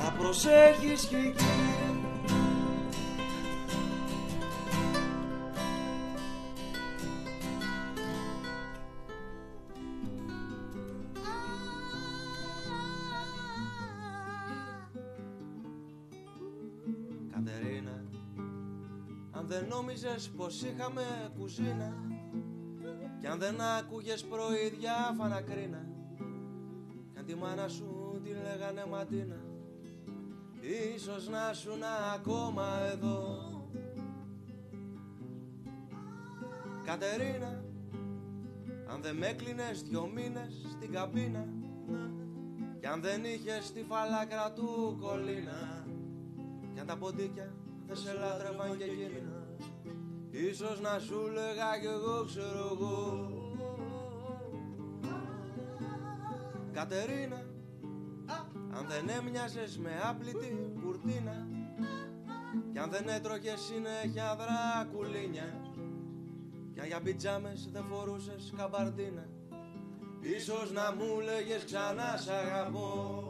Να 0.03 0.11
προσέχεις 0.17 1.05
κι 1.05 1.33
νόμιζες 20.21 20.29
πως 20.37 20.61
είχαμε 20.61 21.03
κουζίνα 21.39 21.93
Κι 23.19 23.27
αν 23.27 23.39
δεν 23.39 23.61
άκουγες 23.61 24.23
πρωί 24.23 24.69
διάφανα 24.79 25.41
κρίνα 25.41 25.87
Κι 27.13 27.19
αν 27.19 27.25
τη 27.25 27.35
μάνα 27.35 27.67
σου 27.67 28.21
τη 28.23 28.29
λέγανε 28.29 28.85
Ματίνα 28.89 29.39
Ίσως 30.95 31.29
να 31.29 31.53
σου 31.53 31.77
να 31.77 32.13
ακόμα 32.13 32.65
εδώ. 32.91 33.39
Κατερίνα 36.85 37.63
Αν 38.87 39.01
δεν 39.01 39.15
με 39.15 39.27
έκλεινες 39.27 39.81
δυο 39.81 40.11
μήνες 40.15 40.65
στην 40.71 40.91
καμπίνα 40.91 41.47
Κι 42.79 42.87
αν 42.87 43.01
δεν 43.01 43.23
είχες 43.23 43.71
τη 43.71 43.83
φαλάκρα 43.83 44.53
του 44.53 44.97
κολλίνα 44.99 45.85
Κι 46.73 46.79
αν 46.79 46.87
τα 46.87 46.97
ποντίκια 46.97 47.53
δεν 47.87 47.95
σε 47.95 48.13
λάτρευαν 48.13 48.77
και 48.77 48.83
εκείνα 48.83 49.40
Ίσως 50.31 50.81
να 50.81 50.99
σου 50.99 51.27
λέγα 51.33 51.79
κι 51.79 51.85
εγώ 51.85 52.25
ξέρω 52.25 52.77
εγώ. 52.79 53.29
Κατερίνα 56.71 57.45
Αν 58.73 58.85
δεν 58.87 59.09
έμοιαζες 59.09 59.77
με 59.77 59.91
άπλητη 60.09 60.71
κουρτίνα 60.83 61.47
Κι 62.71 62.79
αν 62.79 62.89
δεν 62.89 63.07
έτρωγες 63.07 63.59
συνέχεια 63.59 64.35
δρακουλίνια 64.35 65.61
Κι 66.73 66.79
αν 66.79 66.87
για 66.87 67.01
πιτζάμες 67.01 67.69
δεν 67.71 67.83
φορούσες 67.89 68.53
καμπαρτίνα 68.57 69.27
Ίσως 70.21 70.71
να 70.71 70.95
μου 70.95 71.19
λέγες 71.19 71.63
ξανά 71.65 72.17
σ' 72.17 72.27
αγαπώ. 72.27 73.23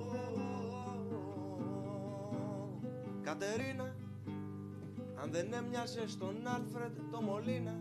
Κατερίνα 3.21 3.90
αν 5.23 5.31
δεν 5.31 5.53
έμοιασες 5.53 6.11
στον 6.11 6.47
Άλφρεντ 6.47 6.97
το 7.11 7.21
Μολίνα 7.21 7.75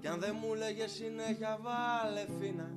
Κι 0.00 0.06
αν 0.06 0.20
δεν 0.20 0.36
μου 0.40 0.54
λέγες 0.54 0.90
συνέχεια 0.90 1.58
βάλε 1.62 2.26
φίνα. 2.38 2.70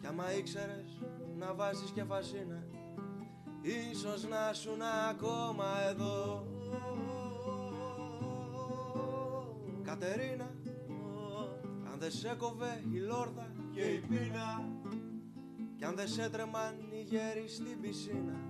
Κι 0.00 0.06
άμα 0.06 0.34
ήξερες 0.34 1.00
να 1.38 1.54
βάζεις 1.54 1.90
και 1.90 2.04
φασίνα 2.04 2.64
Ίσως 3.62 4.28
να 4.28 4.52
σου 4.52 4.70
ακόμα 5.10 5.64
εδώ. 5.90 6.46
Κατερίνα 9.82 10.54
Αν 11.92 11.98
δεν 11.98 12.10
σε 12.10 12.34
κοβέ 12.38 12.84
η 12.92 12.98
λόρδα 12.98 13.52
και 13.70 13.80
η 13.80 13.98
πείνα. 13.98 14.68
Κι 15.76 15.84
αν 15.84 15.96
δεν 15.96 16.08
σε 16.08 16.30
τρεμάν 16.30 16.74
οι 16.90 17.02
γέροι 17.02 17.48
στην 17.48 17.80
πισίνα 17.80 18.49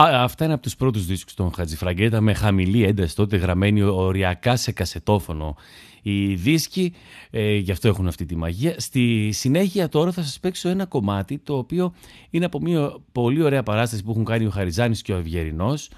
Α, 0.00 0.22
αυτά 0.22 0.44
είναι 0.44 0.52
από 0.52 0.62
τους 0.62 0.76
πρώτους 0.76 1.06
δίσκους 1.06 1.34
των 1.34 1.52
Χατζηφραγκέτα 1.52 2.20
με 2.20 2.34
χαμηλή 2.34 2.84
ένταση 2.84 3.14
τότε 3.16 3.36
γραμμένη 3.36 3.82
οριακά 3.82 4.56
σε 4.56 4.72
κασετόφωνο 4.72 5.56
οι 6.02 6.34
δίσκοι, 6.34 6.92
ε, 7.30 7.54
γι' 7.54 7.70
αυτό 7.70 7.88
έχουν 7.88 8.06
αυτή 8.06 8.26
τη 8.26 8.36
μαγεία. 8.36 8.74
Στη 8.78 9.30
συνέχεια 9.32 9.88
τώρα 9.88 10.12
θα 10.12 10.22
σας 10.22 10.40
παίξω 10.40 10.68
ένα 10.68 10.86
κομμάτι 10.86 11.38
το 11.38 11.56
οποίο 11.56 11.94
είναι 12.30 12.44
από 12.44 12.60
μια 12.60 12.94
πολύ 13.12 13.42
ωραία 13.42 13.62
παράσταση 13.62 14.02
που 14.02 14.10
έχουν 14.10 14.24
κάνει 14.24 14.46
ο 14.46 14.50
Χαριζάνης 14.50 15.02
και 15.02 15.12
ο 15.12 15.16
Αυγερινός, 15.16 15.90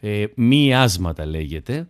ε, 0.00 0.24
άσματα 0.74 1.26
λέγεται. 1.26 1.86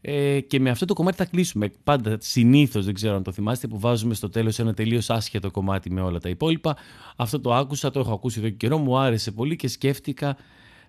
Ε, 0.00 0.40
και 0.40 0.60
με 0.60 0.70
αυτό 0.70 0.84
το 0.84 0.94
κομμάτι 0.94 1.16
θα 1.16 1.24
κλείσουμε. 1.24 1.70
Πάντα 1.84 2.16
συνήθως, 2.20 2.84
δεν 2.84 2.94
ξέρω 2.94 3.16
αν 3.16 3.22
το 3.22 3.32
θυμάστε, 3.32 3.66
που 3.66 3.78
βάζουμε 3.78 4.14
στο 4.14 4.28
τέλος 4.28 4.58
ένα 4.58 4.74
τελείως 4.74 5.10
άσχετο 5.10 5.50
κομμάτι 5.50 5.90
με 5.90 6.00
όλα 6.00 6.18
τα 6.18 6.28
υπόλοιπα. 6.28 6.76
Αυτό 7.16 7.40
το 7.40 7.54
άκουσα, 7.54 7.90
το 7.90 8.00
έχω 8.00 8.12
ακούσει 8.12 8.38
εδώ 8.38 8.48
και 8.48 8.54
καιρό, 8.54 8.78
μου 8.78 8.98
άρεσε 8.98 9.30
πολύ 9.30 9.56
και 9.56 9.68
σκέφτηκα 9.68 10.36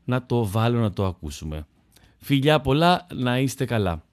να 0.03 0.25
το 0.25 0.45
βάλω 0.45 0.79
να 0.79 0.91
το 0.91 1.05
ακούσουμε. 1.05 1.67
Φιλιά 2.17 2.61
πολλά, 2.61 3.07
να 3.13 3.39
είστε 3.39 3.65
καλά. 3.65 4.03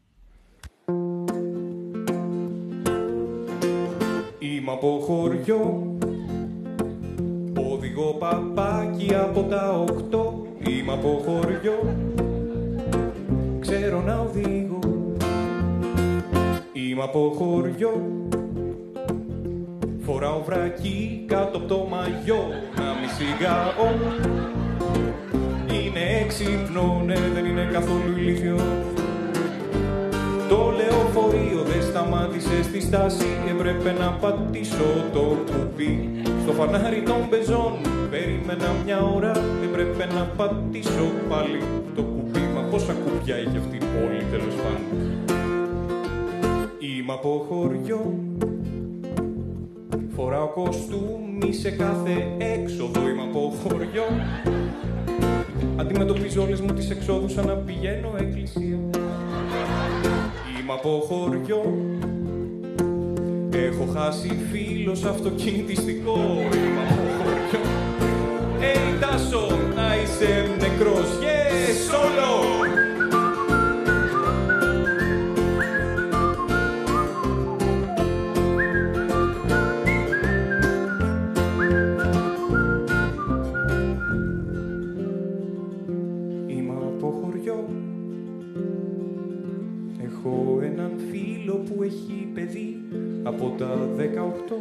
Είμαι 4.39 4.73
από 4.73 5.01
χωριό. 5.07 5.95
Οδηγώ 7.73 8.17
παπάκι 8.19 9.15
από 9.15 9.43
τα 9.43 9.73
οκτώ. 9.73 10.47
Είμαι 10.69 10.93
από 10.93 11.23
χωριό. 11.25 11.97
Ξέρω 13.61 14.03
να 14.03 14.19
οδηγώ. 14.21 14.79
Είμαι 16.73 17.03
από 17.03 17.33
χωριό. 17.37 18.27
Φοράω 20.01 20.43
βρακί 20.43 21.25
κάτω 21.27 21.59
από 21.59 21.67
το 21.67 21.87
μαγιό. 21.91 22.49
Να 22.77 22.85
μη 22.85 23.07
σιγάω 23.17 24.56
Είναι 26.27 26.35
έξυπνο, 26.35 27.03
ναι 27.05 27.15
δεν 27.35 27.45
είναι 27.45 27.69
καθόλου 27.73 28.19
ηλίθιο. 28.19 28.57
Το 30.49 30.73
λεωφορείο 30.77 31.63
δεν 31.63 31.83
σταμάτησε 31.83 32.63
στη 32.63 32.81
στάση 32.81 33.27
Έπρεπε 33.49 33.93
να 33.93 34.11
πατήσω 34.13 34.89
το 35.13 35.21
κουμπί. 35.21 36.11
Στο 36.43 36.53
φανάρι 36.53 37.03
των 37.03 37.29
πεζών 37.31 37.73
Περίμενα 38.11 38.75
μια 38.85 39.01
ώρα 39.03 39.33
Έπρεπε 39.65 40.07
να 40.15 40.23
πατήσω 40.37 41.07
πάλι 41.29 41.61
το 41.95 42.03
κουμπί. 42.03 42.41
Μα 42.55 42.61
πόσα 42.61 42.93
κουμπιά 42.93 43.37
έχει 43.37 43.57
αυτή 43.57 43.77
η 43.77 43.81
πόλη 43.95 44.23
τέλος 44.31 44.55
πάντων. 44.55 44.99
Είμαι 46.79 47.13
από 47.13 47.47
χωριό. 47.49 48.15
Φοράω 50.17 50.49
κοστούμι 50.49 51.53
σε 51.53 51.71
κάθε 51.71 52.27
έξοδο. 52.39 53.01
Είμαι 53.09 53.23
από 53.23 53.53
χωριό 53.63 54.05
Αντιμετωπίζω 55.79 56.43
όλες 56.43 56.61
μου 56.61 56.73
τις 56.73 56.91
εξόδους 56.91 57.33
σαν 57.33 57.47
να 57.47 57.53
πηγαίνω 57.53 58.15
εκκλησία. 58.21 58.79
Είμαι 60.61 60.73
από 60.73 61.03
χωριό. 61.09 61.63
Έχω 63.53 63.87
χάσει 63.95 64.39
φίλος 64.53 65.05
αυτοκινητιστικό. 65.05 66.19
Είμαι 66.55 66.81
από 66.89 67.03
χωριό. 67.19 67.61
Hey 68.61 69.01
Τάσο, 69.01 69.47
να 69.75 69.97
είσαι 69.97 70.57
νεκρός. 70.59 71.09
Yes, 71.21 71.91
solo 71.91 72.46
από 93.37 93.55
τα 93.59 93.89
18 93.99 94.55